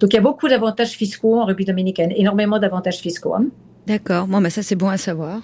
Donc 0.00 0.12
il 0.12 0.14
y 0.14 0.18
a 0.18 0.22
beaucoup 0.22 0.48
d'avantages 0.48 0.92
fiscaux 0.92 1.40
en 1.40 1.44
République 1.44 1.68
dominicaine, 1.68 2.12
énormément 2.14 2.58
d'avantages 2.58 2.98
fiscaux. 2.98 3.34
Hein. 3.34 3.46
D'accord, 3.86 4.26
bon, 4.26 4.40
bah, 4.40 4.50
ça 4.50 4.62
c'est 4.62 4.76
bon 4.76 4.88
à 4.88 4.96
savoir. 4.96 5.40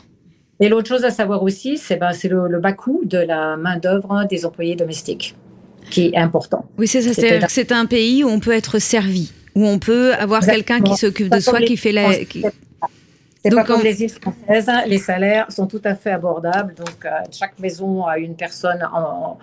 Et 0.61 0.69
l'autre 0.69 0.89
chose 0.89 1.05
à 1.05 1.11
savoir 1.11 1.43
aussi, 1.43 1.79
c'est 1.79 1.97
ben, 1.97 2.13
le, 2.25 2.49
le 2.49 2.61
bas 2.61 2.73
coût 2.73 3.01
de 3.05 3.19
la 3.19 3.57
main-d'œuvre 3.57 4.27
des 4.29 4.45
employés 4.45 4.77
domestiques, 4.77 5.35
qui 5.91 6.07
est 6.07 6.17
important. 6.17 6.67
Oui, 6.79 6.87
c'est 6.87 7.01
ça, 7.03 7.49
c'est 7.49 7.73
un 7.73 7.87
pays 7.87 8.23
où 8.23 8.29
on 8.29 8.39
peut 8.39 8.53
être 8.53 8.79
servi, 8.79 9.33
où 9.57 9.67
on 9.67 9.79
peut 9.79 10.13
avoir 10.15 10.45
quelqu'un 10.45 10.81
qui 10.81 10.95
s'occupe 10.97 11.31
de 11.31 11.41
soi, 11.41 11.61
qui 11.63 11.77
fait 11.77 11.93
la. 11.93 12.11
C'est 13.43 13.51
pas 13.51 13.65
comme 13.65 13.83
les 13.83 14.03
îles 14.03 14.11
françaises. 14.11 14.69
Hein. 14.69 14.83
Les 14.87 14.99
salaires 14.99 15.51
sont 15.51 15.67
tout 15.67 15.81
à 15.85 15.95
fait 15.95 16.11
abordables. 16.11 16.75
Donc, 16.75 17.05
euh, 17.05 17.11
chaque 17.33 17.59
maison 17.59 18.05
a 18.05 18.19
une 18.19 18.37
personne 18.37 18.87
en, 18.93 19.39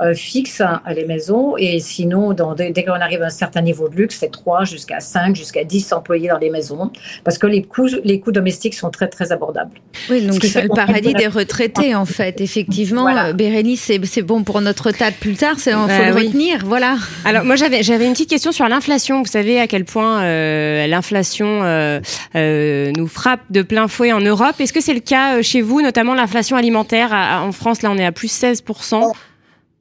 euh, 0.00 0.14
fixe 0.14 0.60
hein, 0.60 0.80
les 0.94 1.04
maisons. 1.04 1.56
Et 1.56 1.78
sinon, 1.80 2.32
dans, 2.32 2.54
dès, 2.54 2.72
qu'on 2.84 2.92
arrive 2.92 3.22
à 3.22 3.26
un 3.26 3.30
certain 3.30 3.60
niveau 3.60 3.88
de 3.88 3.96
luxe, 3.96 4.18
c'est 4.20 4.30
3 4.30 4.64
jusqu'à 4.64 5.00
5, 5.00 5.36
jusqu'à 5.36 5.64
10 5.64 5.92
employés 5.92 6.28
dans 6.28 6.38
les 6.38 6.50
maisons. 6.50 6.90
Parce 7.24 7.38
que 7.38 7.46
les 7.46 7.62
coûts, 7.62 7.88
les 8.04 8.20
coûts 8.20 8.32
domestiques 8.32 8.74
sont 8.74 8.90
très, 8.90 9.08
très 9.08 9.32
abordables. 9.32 9.78
Oui, 10.08 10.26
donc 10.26 10.42
c'est 10.42 10.62
le 10.62 10.68
paradis 10.68 11.14
des 11.14 11.26
retraités, 11.26 11.94
en 11.94 12.06
fait. 12.06 12.40
Effectivement, 12.40 13.02
voilà. 13.02 13.32
Bérénice, 13.32 13.92
c'est 14.04 14.22
bon 14.22 14.42
pour 14.42 14.60
notre 14.60 14.90
tas 14.90 15.10
plus 15.10 15.34
tard. 15.34 15.54
Il 15.58 15.72
faut 15.72 16.04
le 16.04 16.14
retenir. 16.14 16.64
Voilà. 16.64 16.96
Alors, 17.24 17.44
moi, 17.44 17.56
j'avais 17.56 18.06
une 18.06 18.12
petite 18.12 18.30
question 18.30 18.52
sur 18.52 18.68
l'inflation. 18.68 19.20
Vous 19.20 19.28
savez 19.28 19.60
à 19.60 19.66
quel 19.66 19.84
point 19.84 20.22
euh, 20.22 20.86
l'inflation 20.86 21.62
euh, 21.62 22.00
euh, 22.34 22.92
nous 22.96 23.06
frappe 23.06 23.40
de 23.50 23.62
plein 23.62 23.88
fouet 23.88 24.12
en 24.12 24.20
Europe. 24.20 24.54
Est-ce 24.58 24.72
que 24.72 24.80
c'est 24.80 24.94
le 24.94 25.00
cas 25.00 25.42
chez 25.42 25.60
vous, 25.60 25.82
notamment 25.82 26.14
l'inflation 26.14 26.56
alimentaire? 26.56 27.12
En 27.12 27.52
France, 27.52 27.82
là, 27.82 27.90
on 27.90 27.98
est 27.98 28.04
à 28.04 28.12
plus 28.12 28.32
16% 28.32 29.12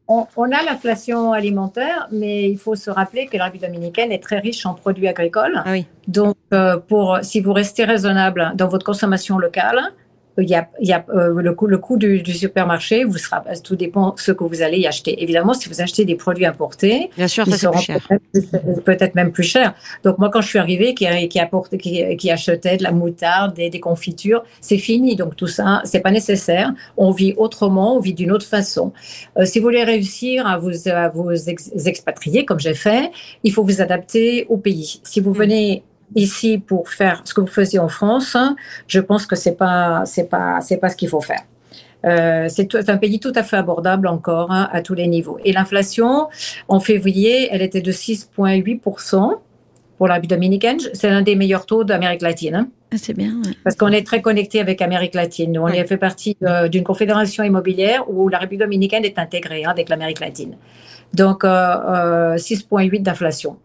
on, 0.10 0.52
a 0.52 0.63
l'inflation 0.63 1.34
alimentaire, 1.34 2.08
mais 2.12 2.50
il 2.50 2.58
faut 2.58 2.76
se 2.76 2.89
rappeler 2.89 3.28
que 3.28 3.38
la 3.38 3.45
République 3.45 3.67
dominicaine 3.67 4.12
est 4.12 4.24
très 4.24 4.39
riche 4.39 4.65
en 4.65 4.74
produits 4.74 5.08
agricoles. 5.08 5.62
Ah 5.63 5.76
Donc, 6.08 6.36
euh, 6.52 6.78
pour, 6.78 7.19
si 7.22 7.41
vous 7.41 7.54
restez 7.54 7.86
raisonnable 7.86 8.54
dans 8.56 8.67
votre 8.67 8.86
consommation 8.86 9.38
locale, 9.38 9.93
il 10.41 10.49
y 10.49 10.56
a, 10.56 10.69
il 10.80 10.88
y 10.88 10.93
a 10.93 11.06
euh, 11.10 11.41
le 11.41 11.54
coût, 11.54 11.67
le 11.67 11.78
coût 11.78 11.97
du, 11.97 12.23
supermarché, 12.25 13.04
vous 13.04 13.17
sera, 13.17 13.43
tout 13.63 13.75
dépend 13.75 14.12
de 14.12 14.19
ce 14.19 14.32
que 14.32 14.43
vous 14.43 14.62
allez 14.62 14.80
y 14.80 14.88
acheter. 14.88 15.21
Évidemment, 15.21 15.54
si 15.54 15.69
vous 15.69 15.82
achetez 15.82 16.06
des 16.06 16.15
produits 16.15 16.45
importés, 16.45 17.10
Bien 17.17 17.28
sûr, 17.28 17.45
ils 17.47 17.54
seront 17.54 17.80
peut-être 18.86 19.15
même 19.15 19.32
plus 19.32 19.43
chers. 19.43 19.73
Donc 20.04 20.17
moi, 20.17 20.30
quand 20.30 20.41
je 20.41 20.47
suis 20.47 20.60
arrivée, 20.60 20.93
qui, 20.93 21.06
qui, 21.28 21.39
apporte, 21.39 21.78
qui, 21.78 22.15
qui 22.17 22.32
achetait 22.32 22.78
de 22.78 22.84
la 22.84 22.91
moutarde, 22.91 23.56
des, 23.56 23.69
des 23.69 23.80
confitures, 23.80 24.43
c'est 24.62 24.78
fini. 24.78 25.15
Donc 25.15 25.36
tout 25.36 25.47
ça, 25.47 25.82
c'est 25.84 26.02
pas 26.02 26.12
nécessaire. 26.12 26.73
On 26.97 27.12
vit 27.12 27.34
autrement, 27.38 27.97
on 27.97 27.99
vit 27.99 28.13
d'une 28.13 28.32
autre 28.32 28.45
façon. 28.45 28.93
Euh, 29.38 29.45
si 29.45 29.60
vous 29.60 29.65
voulez 29.65 29.84
réussir 29.84 30.47
à 30.47 30.58
vous, 30.58 30.71
à 30.89 31.10
vous 31.10 31.32
expatrier, 31.86 32.45
comme 32.45 32.60
j'ai 32.60 32.73
fait, 32.73 33.12
il 33.43 33.52
faut 33.52 33.63
vous 33.63 33.82
adapter 33.82 34.45
au 34.49 34.58
pays. 34.58 35.02
Si 35.04 35.19
vous 35.19 35.32
mm. 35.32 35.38
venez 35.38 35.84
ici 36.15 36.58
pour 36.58 36.89
faire 36.89 37.22
ce 37.26 37.34
que 37.34 37.41
vous 37.41 37.48
faisiez 37.48 37.80
en 37.80 37.89
France, 37.89 38.38
je 38.88 39.00
pense 39.00 39.26
que 39.26 39.36
c'est 39.36 39.56
pas 39.56 40.04
c'est 40.06 40.30
pas 40.30 40.62
c'est 40.62 40.78
pas 40.78 40.89
ce 40.89 40.95
qu'il 40.95 41.10
faut 41.10 41.22
faire. 41.22 41.43
Euh, 42.06 42.48
c'est 42.50 42.89
un 42.89 42.98
pays 42.98 43.19
tout 43.19 43.34
à 43.36 43.43
fait 43.43 43.58
abordable 43.58 44.08
encore 44.08 44.52
hein, 44.52 44.69
à 44.72 44.82
tous 44.82 44.93
les 44.93 45.08
niveaux. 45.08 45.38
Et 45.43 45.52
l'inflation, 45.52 46.30
en 46.67 46.80
février, 46.80 47.50
elle 47.52 47.62
était 47.62 47.82
de 47.82 47.91
6,8% 47.91 49.34
pour 49.98 50.08
la 50.08 50.19
dominicaine. 50.19 50.80
C'est 50.93 51.10
l'un 51.10 51.22
des 51.22 51.36
meilleurs 51.36 51.65
taux 51.65 51.84
d'Amérique 51.84 52.22
latine. 52.22 52.56
Hein. 52.56 52.67
Ah, 52.91 52.95
c'est 52.98 53.13
bien. 53.13 53.41
Parce 53.63 53.76
qu'on 53.76 53.89
est 53.89 54.06
très 54.06 54.22
connecté 54.22 54.60
avec 54.60 54.82
Amérique 54.82 55.13
latine. 55.13 55.52
Nous, 55.52 55.62
on 55.62 55.67
fait 55.67 55.98
partie 55.98 56.38
d'une 56.72 56.84
confédération 56.84 57.43
immobilière 57.43 58.10
où 58.10 58.30
la 58.30 58.39
République 58.39 58.62
dominicaine 58.62 59.06
est 59.06 59.19
intégrée 59.19 59.65
hein, 59.65 59.69
avec 59.69 59.89
l'Amérique 59.89 60.22
latine. 60.22 60.56
Donc, 61.13 61.43
euh, 61.43 62.36
6,8 62.36 63.08
euh, 63.08 63.56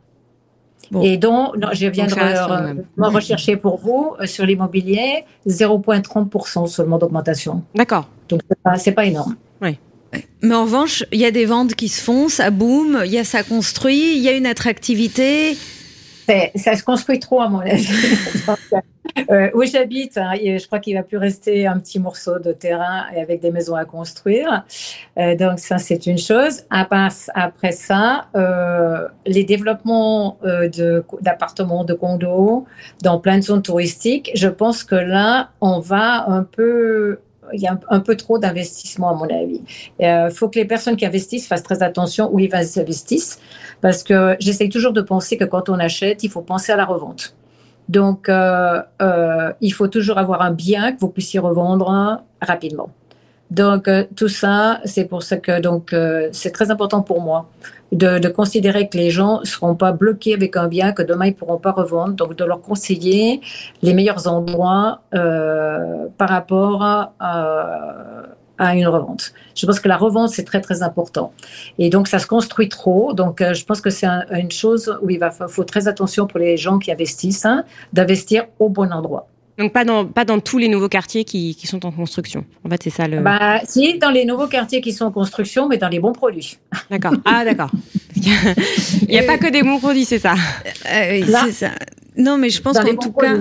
Et 1.03 1.17
donc, 1.17 1.55
je 1.73 1.87
viens 1.87 2.07
de 2.07 2.85
rechercher 2.97 3.57
pour 3.57 3.79
vous 3.79 4.15
euh, 4.21 4.27
sur 4.27 4.47
l'immobilier 4.47 5.25
0,30% 5.47 6.67
seulement 6.67 6.99
d'augmentation. 6.99 7.63
D'accord. 7.75 8.09
Donc, 8.29 8.41
c'est 8.77 8.93
pas, 8.93 9.03
pas 9.03 9.07
énorme. 9.07 9.37
Oui. 9.63 9.79
Mais 10.43 10.55
en 10.55 10.65
revanche, 10.65 11.05
il 11.13 11.21
y 11.21 11.25
a 11.25 11.31
des 11.31 11.47
ventes 11.47 11.75
qui 11.75 11.89
se 11.89 12.03
font, 12.03 12.29
ça 12.29 12.51
boum, 12.51 13.03
il 13.05 13.11
y 13.11 13.19
a 13.19 13.25
ça 13.25 13.43
construit, 13.43 14.17
il 14.17 14.23
y 14.23 14.29
a 14.29 14.33
une 14.33 14.47
attractivité. 14.47 15.57
Ça 16.55 16.77
se 16.77 16.83
construit 16.83 17.19
trop 17.19 17.41
à 17.41 17.49
mon 17.49 17.61
avis. 17.61 17.89
Euh, 19.31 19.51
où 19.55 19.63
j'habite, 19.65 20.17
hein, 20.17 20.33
je 20.35 20.67
crois 20.67 20.81
qu'il 20.81 20.97
va 20.97 21.03
plus 21.03 21.19
rester 21.19 21.67
un 21.67 21.79
petit 21.79 22.01
morceau 22.01 22.39
de 22.39 22.53
terrain 22.53 23.05
et 23.15 23.21
avec 23.21 23.41
des 23.41 23.51
maisons 23.51 23.77
à 23.77 23.85
construire. 23.85 24.65
Euh, 25.19 25.37
donc 25.37 25.59
ça, 25.59 25.79
c'est 25.79 26.07
une 26.07 26.19
chose. 26.19 26.63
Après 26.71 27.73
ça, 27.73 28.29
euh, 28.35 29.07
les 29.27 29.45
développements 29.45 30.39
d'appartements, 31.21 31.85
de, 31.85 31.93
de 31.93 31.99
condos 31.99 32.67
dans 33.03 33.21
plein 33.21 33.39
de 33.39 33.43
zones 33.43 33.63
touristiques, 33.63 34.31
je 34.35 34.49
pense 34.49 34.83
que 34.83 34.97
là, 34.97 35.51
on 35.61 35.81
va 35.81 36.29
un 36.29 36.43
peu 36.43 37.21
il 37.53 37.61
y 37.61 37.67
a 37.67 37.79
un, 37.89 38.01
peu 38.01 38.17
trop 38.17 38.39
d'investissement 38.39 39.11
à 39.11 39.15
mon 39.15 39.25
avis. 39.25 39.63
Il 40.01 40.31
faut 40.33 40.49
que 40.49 40.59
les 40.59 40.65
personnes 40.65 40.97
qui 40.97 41.07
investissent 41.07 41.47
fassent 41.47 41.63
très 41.63 41.83
attention 41.83 42.33
où 42.33 42.39
ils 42.39 42.55
investissent 42.55 43.39
parce 43.81 44.03
que 44.03 44.37
j'essaye 44.41 44.69
toujours 44.69 44.93
de 44.93 45.03
penser 45.03 45.37
que 45.37 45.45
quand 45.45 45.69
on 45.69 45.79
achète, 45.79 46.25
il 46.25 46.31
faut 46.31 46.43
penser 46.43 46.73
à 46.73 46.77
la 46.77 46.85
revente. 46.85 47.35
Donc, 47.89 48.29
euh, 48.29 48.81
euh, 49.03 49.53
il 49.61 49.73
faut 49.73 49.89
toujours 49.89 50.19
avoir 50.19 50.43
un 50.43 50.53
bien 50.53 50.93
que 50.93 51.01
vous 51.01 51.09
puissiez 51.09 51.39
revendre 51.39 52.23
rapidement. 52.41 52.89
Donc, 53.55 53.89
euh, 53.89 54.05
tout 54.17 54.29
ça, 54.29 54.81
c'est 54.85 55.05
pour 55.05 55.23
ça 55.23 55.37
que 55.37 55.61
donc 55.61 55.95
c'est 56.33 56.51
très 56.51 56.71
important 56.71 57.03
pour 57.03 57.21
moi 57.21 57.49
de, 57.93 58.19
de, 58.19 58.29
considérer 58.29 58.89
que 58.89 58.97
les 58.97 59.11
gens 59.11 59.41
ne 59.41 59.45
seront 59.45 59.77
pas 59.77 59.93
bloqués 59.93 60.35
avec 60.35 60.57
un 60.57 60.67
bien 60.67 60.93
que 60.93 61.03
demain 61.03 61.27
ils 61.27 61.35
pourront 61.35 61.59
pas 61.59 61.73
revendre. 61.73 62.15
Donc, 62.15 62.35
de 62.37 62.45
leur 62.45 62.61
conseiller 62.61 63.41
les 63.83 63.95
meilleurs 63.95 64.27
endroits 64.27 65.01
par 65.11 66.29
rapport 66.29 66.83
à 66.83 67.13
à 68.59 68.75
une 68.75 68.87
revente. 68.87 69.33
Je 69.55 69.67
pense 69.67 69.81
que 69.81 69.89
la 69.89 69.97
revente, 69.97 70.31
c'est 70.31 70.45
très, 70.45 70.61
très 70.61 70.83
important. 70.83 71.33
Et 71.79 71.91
donc, 71.91 72.09
ça 72.09 72.19
se 72.19 72.27
construit 72.27 72.69
trop. 72.69 73.13
Donc, 73.13 73.41
euh, 73.41 73.55
je 73.55 73.65
pense 73.65 73.81
que 73.81 73.91
c'est 73.91 74.07
une 74.07 74.51
chose 74.51 74.97
où 75.03 75.11
il 75.11 75.19
va, 75.19 75.31
faut 75.31 75.65
très 75.65 75.89
attention 75.89 76.27
pour 76.27 76.39
les 76.39 76.57
gens 76.57 76.79
qui 76.79 76.93
investissent, 76.93 77.45
hein, 77.45 77.65
d'investir 77.93 78.45
au 78.59 78.69
bon 78.69 78.93
endroit. 78.93 79.29
Donc, 79.59 79.73
pas 79.73 79.85
dans, 79.85 80.05
pas 80.05 80.25
dans 80.25 80.41
tous 80.41 80.59
les 80.59 80.69
nouveaux 80.69 80.89
quartiers 80.89 81.25
qui, 81.25 81.55
qui 81.55 81.67
sont 81.67 81.87
en 81.87 81.93
construction. 81.93 82.45
En 82.65 82.71
fait, 82.71 82.83
c'est 82.83 82.91
ça 82.91 83.07
le. 83.07 83.21
Bah, 83.21 83.61
si, 83.65 83.99
dans 83.99 84.11
les 84.11 84.25
nouveaux 84.25 84.49
quartiers 84.49 84.81
qui 84.81 84.93
sont 84.93 85.05
en 85.05 85.13
construction, 85.13 85.69
mais 85.69 85.77
dans 85.77 85.89
les 85.89 86.01
bons 86.01 86.13
produits. 86.13 86.59
D'accord. 86.91 87.15
Ah, 87.25 87.45
d'accord. 87.45 87.71
Il 88.17 89.09
n'y 89.09 89.19
a 89.19 89.23
pas 89.23 89.39
que 89.39 89.51
des 89.51 89.63
bons 89.63 89.79
produits, 89.79 90.05
c'est 90.05 90.19
ça. 90.19 90.35
Euh, 90.91 91.23
c'est 91.45 91.53
ça. 91.53 91.71
Non, 92.17 92.39
mais 92.39 92.51
je 92.51 92.61
pense 92.61 92.79
qu'en 92.79 92.97
tout 92.97 93.13
cas, 93.13 93.39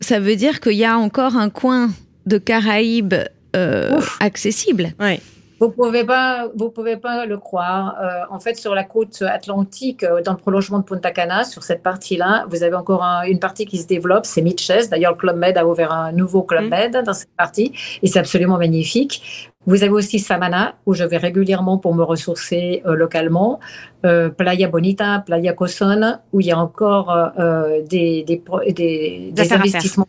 ça 0.00 0.20
veut 0.20 0.36
dire 0.36 0.60
qu'il 0.60 0.74
y 0.74 0.84
a 0.84 0.98
encore 0.98 1.36
un 1.36 1.50
coin 1.50 1.90
de 2.26 2.38
Caraïbes 2.38 3.14
euh, 3.56 4.00
accessible. 4.20 4.92
Ouais. 5.00 5.20
Vous 5.60 5.70
pouvez 5.70 6.04
pas, 6.04 6.48
vous 6.54 6.70
pouvez 6.70 6.96
pas 6.96 7.26
le 7.26 7.36
croire. 7.36 7.96
Euh, 8.00 8.22
en 8.30 8.38
fait, 8.38 8.56
sur 8.56 8.74
la 8.74 8.84
côte 8.84 9.22
atlantique, 9.22 10.04
euh, 10.04 10.22
dans 10.22 10.32
le 10.32 10.38
prolongement 10.38 10.78
de 10.78 10.84
Punta 10.84 11.10
Cana, 11.10 11.44
sur 11.44 11.62
cette 11.64 11.82
partie-là, 11.82 12.46
vous 12.48 12.62
avez 12.62 12.76
encore 12.76 13.02
une 13.26 13.40
partie 13.40 13.66
qui 13.66 13.78
se 13.78 13.86
développe, 13.86 14.24
c'est 14.24 14.42
Mitches. 14.42 14.88
D'ailleurs, 14.88 15.12
le 15.12 15.18
Club 15.18 15.36
Med 15.36 15.58
a 15.58 15.66
ouvert 15.66 15.92
un 15.92 16.12
nouveau 16.12 16.42
Club 16.42 16.66
mm. 16.66 16.68
Med 16.68 17.04
dans 17.04 17.12
cette 17.12 17.34
partie, 17.36 17.72
et 18.02 18.06
c'est 18.06 18.20
absolument 18.20 18.58
magnifique. 18.58 19.50
Vous 19.68 19.82
avez 19.82 19.92
aussi 19.92 20.18
Samana, 20.18 20.76
où 20.86 20.94
je 20.94 21.04
vais 21.04 21.18
régulièrement 21.18 21.76
pour 21.76 21.94
me 21.94 22.02
ressourcer 22.02 22.82
euh, 22.86 22.94
localement. 22.94 23.60
Euh, 24.06 24.30
Playa 24.30 24.66
Bonita, 24.66 25.22
Playa 25.26 25.52
Coson, 25.52 26.20
où 26.32 26.40
il 26.40 26.46
y 26.46 26.52
a 26.52 26.58
encore 26.58 27.10
euh, 27.38 27.82
des, 27.82 28.22
des, 28.22 28.42
des, 28.72 29.30
des 29.30 29.52
investissements. 29.52 30.08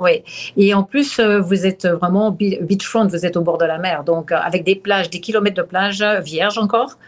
Oui. 0.00 0.24
Et 0.56 0.74
en 0.74 0.82
plus, 0.82 1.20
vous 1.20 1.66
êtes 1.66 1.86
vraiment 1.86 2.32
beachfront, 2.32 3.06
vous 3.06 3.24
êtes 3.24 3.36
au 3.36 3.42
bord 3.42 3.58
de 3.58 3.64
la 3.64 3.78
mer, 3.78 4.02
donc 4.02 4.32
avec 4.32 4.64
des 4.64 4.74
plages, 4.74 5.08
des 5.08 5.20
kilomètres 5.20 5.56
de 5.56 5.62
plages 5.62 6.04
vierges 6.24 6.58
encore. 6.58 6.98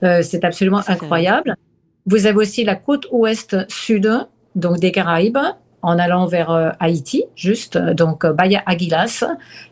c'est 0.00 0.44
absolument 0.44 0.82
incroyable. 0.88 1.54
Vous 2.06 2.26
avez 2.26 2.36
aussi 2.38 2.64
la 2.64 2.74
côte 2.74 3.06
ouest-sud, 3.12 4.26
donc 4.56 4.80
des 4.80 4.90
Caraïbes, 4.90 5.38
en 5.86 6.00
allant 6.00 6.26
vers 6.26 6.50
euh, 6.50 6.70
Haïti, 6.80 7.26
juste, 7.36 7.78
donc 7.78 8.24
euh, 8.24 8.32
Bahia 8.32 8.60
Aguilas. 8.66 9.24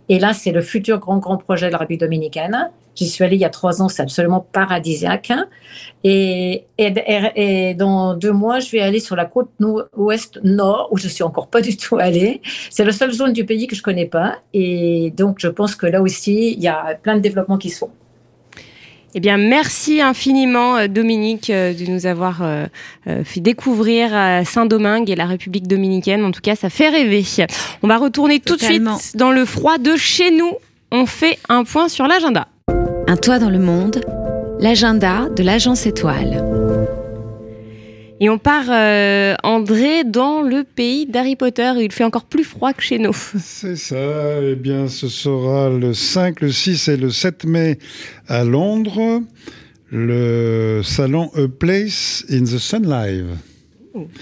Et 0.08 0.20
là, 0.20 0.32
c'est 0.32 0.52
le 0.52 0.60
futur 0.60 1.00
grand, 1.00 1.18
grand 1.18 1.38
projet 1.38 1.66
de 1.66 1.72
la 1.72 1.78
République 1.78 2.02
dominicaine. 2.02 2.70
J'y 2.94 3.08
suis 3.08 3.24
allée 3.24 3.34
il 3.34 3.40
y 3.40 3.44
a 3.44 3.50
trois 3.50 3.82
ans, 3.82 3.88
c'est 3.88 4.02
absolument 4.02 4.46
paradisiaque. 4.52 5.32
Et, 6.04 6.66
et, 6.78 7.74
dans 7.74 8.14
deux 8.14 8.30
mois, 8.30 8.60
je 8.60 8.70
vais 8.70 8.80
aller 8.80 9.00
sur 9.00 9.16
la 9.16 9.24
côte 9.24 9.50
ouest 9.96 10.38
nord, 10.44 10.86
où 10.92 10.98
je 10.98 11.08
suis 11.08 11.24
encore 11.24 11.48
pas 11.48 11.60
du 11.60 11.76
tout 11.76 11.96
allée. 11.96 12.40
C'est 12.70 12.84
la 12.84 12.92
seule 12.92 13.10
zone 13.10 13.32
du 13.32 13.44
pays 13.44 13.66
que 13.66 13.74
je 13.74 13.82
connais 13.82 14.06
pas. 14.06 14.36
Et 14.52 15.12
donc, 15.16 15.38
je 15.40 15.48
pense 15.48 15.74
que 15.74 15.86
là 15.86 16.00
aussi, 16.00 16.52
il 16.52 16.62
y 16.62 16.68
a 16.68 16.94
plein 17.02 17.16
de 17.16 17.20
développements 17.20 17.58
qui 17.58 17.70
se 17.70 17.78
font. 17.78 17.90
Eh 19.16 19.20
bien, 19.20 19.36
merci 19.36 20.00
infiniment, 20.00 20.76
euh, 20.76 20.88
Dominique, 20.88 21.48
euh, 21.48 21.72
de 21.72 21.88
nous 21.88 22.06
avoir 22.06 22.40
euh, 22.42 22.66
fait 23.24 23.40
découvrir 23.40 24.10
Saint-Domingue 24.44 25.08
et 25.08 25.14
la 25.14 25.26
République 25.26 25.68
dominicaine. 25.68 26.24
En 26.24 26.32
tout 26.32 26.40
cas, 26.40 26.56
ça 26.56 26.68
fait 26.68 26.88
rêver. 26.88 27.24
On 27.82 27.88
va 27.88 27.96
retourner 27.96 28.40
tout 28.40 28.56
de 28.56 28.62
suite 28.62 28.82
dans 29.14 29.30
le 29.30 29.44
froid 29.44 29.78
de 29.78 29.96
chez 29.96 30.30
nous. 30.30 30.52
On 30.90 31.06
fait 31.06 31.38
un 31.48 31.64
point 31.64 31.88
sur 31.88 32.06
l'agenda. 32.06 32.48
Un 33.06 33.16
toit 33.16 33.38
dans 33.38 33.50
le 33.50 33.58
monde, 33.58 34.00
l'agenda 34.58 35.28
de 35.34 35.42
l'agence 35.42 35.86
étoile. 35.86 36.53
Et 38.20 38.28
on 38.30 38.38
part, 38.38 38.66
euh, 38.68 39.34
André, 39.42 40.04
dans 40.04 40.40
le 40.40 40.62
pays 40.62 41.06
d'Harry 41.06 41.34
Potter. 41.34 41.72
Il 41.80 41.90
fait 41.92 42.04
encore 42.04 42.24
plus 42.24 42.44
froid 42.44 42.72
que 42.72 42.82
chez 42.82 42.98
nous. 42.98 43.12
C'est 43.38 43.76
ça. 43.76 44.40
Eh 44.42 44.54
bien, 44.54 44.88
ce 44.88 45.08
sera 45.08 45.68
le 45.68 45.94
5, 45.94 46.40
le 46.40 46.52
6 46.52 46.88
et 46.88 46.96
le 46.96 47.10
7 47.10 47.44
mai 47.44 47.78
à 48.28 48.44
Londres, 48.44 49.20
le 49.90 50.80
salon 50.84 51.30
A 51.34 51.48
Place 51.48 52.24
in 52.30 52.44
the 52.44 52.58
Sun 52.58 52.88
Live. 52.88 53.36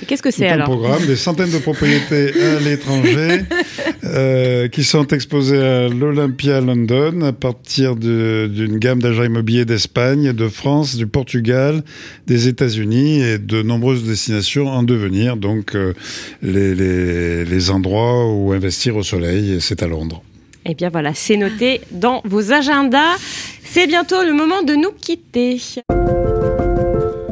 Qu'est-ce 0.06 0.22
que 0.22 0.30
c'est 0.30 0.48
alors 0.48 0.68
un 0.68 0.76
programme, 0.76 1.06
des 1.06 1.16
centaines 1.16 1.50
de 1.50 1.58
propriétés 1.58 2.32
à 2.42 2.60
l'étranger 2.60 3.40
euh, 4.04 4.68
qui 4.68 4.84
sont 4.84 5.06
exposées 5.06 5.58
à 5.58 5.88
l'Olympia 5.88 6.60
London 6.60 7.22
à 7.22 7.32
partir 7.32 7.96
d'une 7.96 8.78
gamme 8.78 9.00
d'agents 9.00 9.24
immobiliers 9.24 9.64
d'Espagne, 9.64 10.34
de 10.34 10.48
France, 10.48 10.96
du 10.96 11.06
Portugal, 11.06 11.82
des 12.26 12.48
États-Unis 12.48 13.22
et 13.22 13.38
de 13.38 13.62
nombreuses 13.62 14.04
destinations 14.04 14.68
en 14.68 14.82
devenir. 14.82 15.38
Donc 15.38 15.74
euh, 15.74 15.94
les, 16.42 16.74
les, 16.74 17.44
les 17.46 17.70
endroits 17.70 18.30
où 18.30 18.52
investir 18.52 18.96
au 18.96 19.02
soleil, 19.02 19.56
c'est 19.60 19.82
à 19.82 19.86
Londres. 19.86 20.22
Eh 20.66 20.74
bien 20.74 20.90
voilà, 20.90 21.12
c'est 21.14 21.36
noté 21.36 21.80
dans 21.90 22.20
vos 22.24 22.52
agendas. 22.52 23.16
C'est 23.64 23.86
bientôt 23.86 24.22
le 24.22 24.34
moment 24.34 24.62
de 24.62 24.74
nous 24.74 24.92
quitter. 24.92 25.60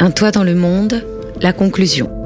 Un 0.01 0.11
toit 0.11 0.31
dans 0.31 0.45
le 0.45 0.55
monde, 0.55 1.05
la 1.43 1.53
conclusion. 1.53 2.20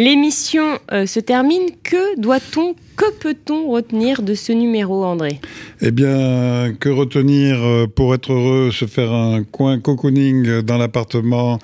L'émission 0.00 0.78
euh, 0.92 1.04
se 1.04 1.20
termine. 1.20 1.72
Que 1.82 2.18
doit-on, 2.18 2.74
que 2.96 3.12
peut-on 3.18 3.68
retenir 3.68 4.22
de 4.22 4.32
ce 4.32 4.50
numéro, 4.50 5.04
André? 5.04 5.40
Eh 5.82 5.90
bien, 5.90 6.72
que 6.80 6.88
retenir 6.88 7.62
euh, 7.62 7.86
pour 7.86 8.14
être 8.14 8.32
heureux, 8.32 8.70
se 8.70 8.86
faire 8.86 9.12
un 9.12 9.44
coin 9.44 9.78
cocooning 9.78 10.62
dans 10.62 10.78
l'appartement 10.78 11.58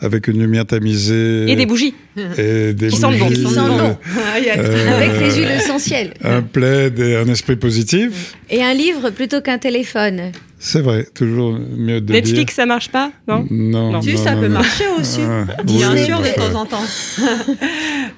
avec 0.00 0.28
une 0.28 0.38
lumière 0.40 0.66
tamisée. 0.66 1.50
Et 1.50 1.56
des 1.56 1.66
bougies. 1.66 1.94
Et 2.36 2.72
des 2.72 2.88
qui 2.88 3.00
bougies. 3.00 3.34
Qui 3.34 3.42
sentent 3.42 3.78
bon. 3.78 3.96
Euh, 4.16 4.96
avec 4.96 5.20
les 5.20 5.34
huiles 5.36 5.50
essentielles. 5.50 6.14
Un 6.22 6.42
plaid 6.42 6.98
et 6.98 7.16
un 7.16 7.28
esprit 7.28 7.56
positif. 7.56 8.34
Et 8.50 8.62
un 8.62 8.74
livre 8.74 9.10
plutôt 9.10 9.40
qu'un 9.40 9.58
téléphone. 9.58 10.32
C'est 10.60 10.80
vrai, 10.80 11.06
toujours 11.14 11.56
mieux 11.76 12.00
de 12.00 12.12
Netflix, 12.12 12.54
ça 12.54 12.66
marche 12.66 12.88
pas, 12.88 13.12
non 13.28 13.46
Non. 13.48 13.92
non 13.92 14.02
si, 14.02 14.18
ça 14.18 14.34
peut 14.34 14.48
marcher 14.48 14.84
aussi. 14.98 15.20
Ah, 15.22 15.62
Bien 15.62 15.96
sûr, 15.96 16.20
de 16.20 16.34
temps 16.34 16.60
en 16.60 16.66
temps. 16.66 16.82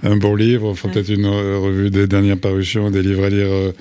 un 0.02 0.16
bon 0.16 0.34
livre, 0.34 0.72
faut 0.74 0.88
peut-être 0.88 1.10
une 1.10 1.26
revue 1.26 1.90
des 1.90 2.06
dernières 2.06 2.38
parutions, 2.38 2.90
des 2.90 3.02
livres 3.02 3.24
à 3.24 3.28
lire 3.28 3.46
euh, 3.46 3.72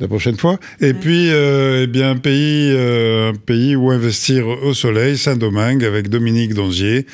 la 0.00 0.08
prochaine 0.08 0.36
fois. 0.36 0.58
Et 0.80 0.94
puis, 0.94 1.30
euh, 1.30 1.82
eh 1.84 1.86
bien, 1.86 2.10
un 2.10 2.16
pays, 2.16 2.72
euh, 2.72 3.30
un 3.30 3.34
pays 3.34 3.76
où 3.76 3.90
investir 3.90 4.46
au 4.46 4.74
soleil, 4.74 5.16
Saint-Domingue, 5.16 5.84
avec 5.84 6.08
Dominique 6.08 6.54
Donzier. 6.54 7.06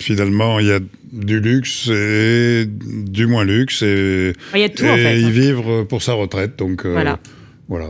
finalement, 0.00 0.58
il 0.60 0.66
y 0.66 0.72
a 0.72 0.80
du 1.12 1.40
luxe 1.40 1.88
et 1.88 2.66
du 2.68 3.26
moins 3.26 3.44
luxe 3.44 3.82
et, 3.82 4.32
il 4.54 4.60
y 4.60 4.64
a 4.64 4.68
tout, 4.68 4.84
en 4.84 4.96
fait, 4.96 5.20
y 5.20 5.30
vivre 5.30 5.84
pour 5.84 6.02
sa 6.02 6.14
retraite. 6.14 6.56
Donc, 6.58 6.86
voilà. 6.86 7.18
Voilà, 7.68 7.86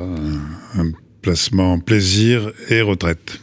un, 0.76 0.92
placement 1.22 1.78
plaisir 1.78 2.52
et 2.68 2.82
retraite. 2.82 3.40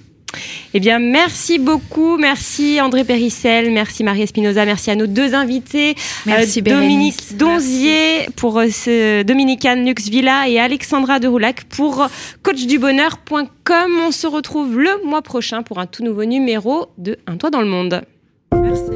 Eh 0.73 0.79
bien, 0.79 0.99
merci 0.99 1.59
beaucoup. 1.59 2.17
Merci 2.17 2.79
André 2.81 3.03
Périssel, 3.03 3.71
merci 3.71 4.03
Marie 4.03 4.21
Espinoza, 4.21 4.65
merci 4.65 4.91
à 4.91 4.95
nos 4.95 5.07
deux 5.07 5.33
invités. 5.33 5.95
Merci 6.25 6.59
euh, 6.59 6.61
Dominique 6.69 7.37
Donzier 7.37 8.27
pour 8.35 8.59
euh, 8.59 8.67
ce 8.69 9.23
Dominican 9.23 9.75
Lux 9.75 10.09
Villa 10.09 10.47
et 10.47 10.59
Alexandra 10.59 11.19
de 11.19 11.27
Roulac 11.27 11.65
pour 11.65 12.07
coachdubonheur.com. 12.43 13.91
On 14.07 14.11
se 14.11 14.27
retrouve 14.27 14.79
le 14.79 15.05
mois 15.05 15.21
prochain 15.21 15.63
pour 15.63 15.79
un 15.79 15.85
tout 15.85 16.03
nouveau 16.03 16.25
numéro 16.25 16.87
de 16.97 17.17
Un 17.27 17.37
toit 17.37 17.49
dans 17.49 17.61
le 17.61 17.67
monde. 17.67 18.01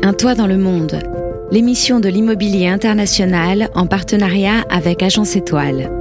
Un 0.04 0.14
toit 0.14 0.36
dans 0.36 0.48
le 0.48 0.58
monde. 0.58 1.02
L'émission 1.52 2.00
de 2.00 2.10
l'immobilier 2.10 2.68
international 2.68 3.70
en 3.76 3.86
partenariat 3.86 4.64
avec 4.70 5.04
Agence 5.04 5.36
Étoile 5.36 5.92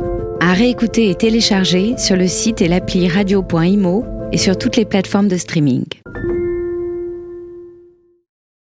à 0.40 0.52
réécouter 0.52 1.08
et 1.08 1.14
télécharger 1.14 1.94
sur 1.96 2.16
le 2.16 2.26
site 2.26 2.60
et 2.60 2.68
l'appli 2.68 3.08
radio.imo 3.08 4.13
et 4.34 4.36
sur 4.36 4.58
toutes 4.58 4.76
les 4.76 4.84
plateformes 4.84 5.28
de 5.28 5.36
streaming. 5.36 5.84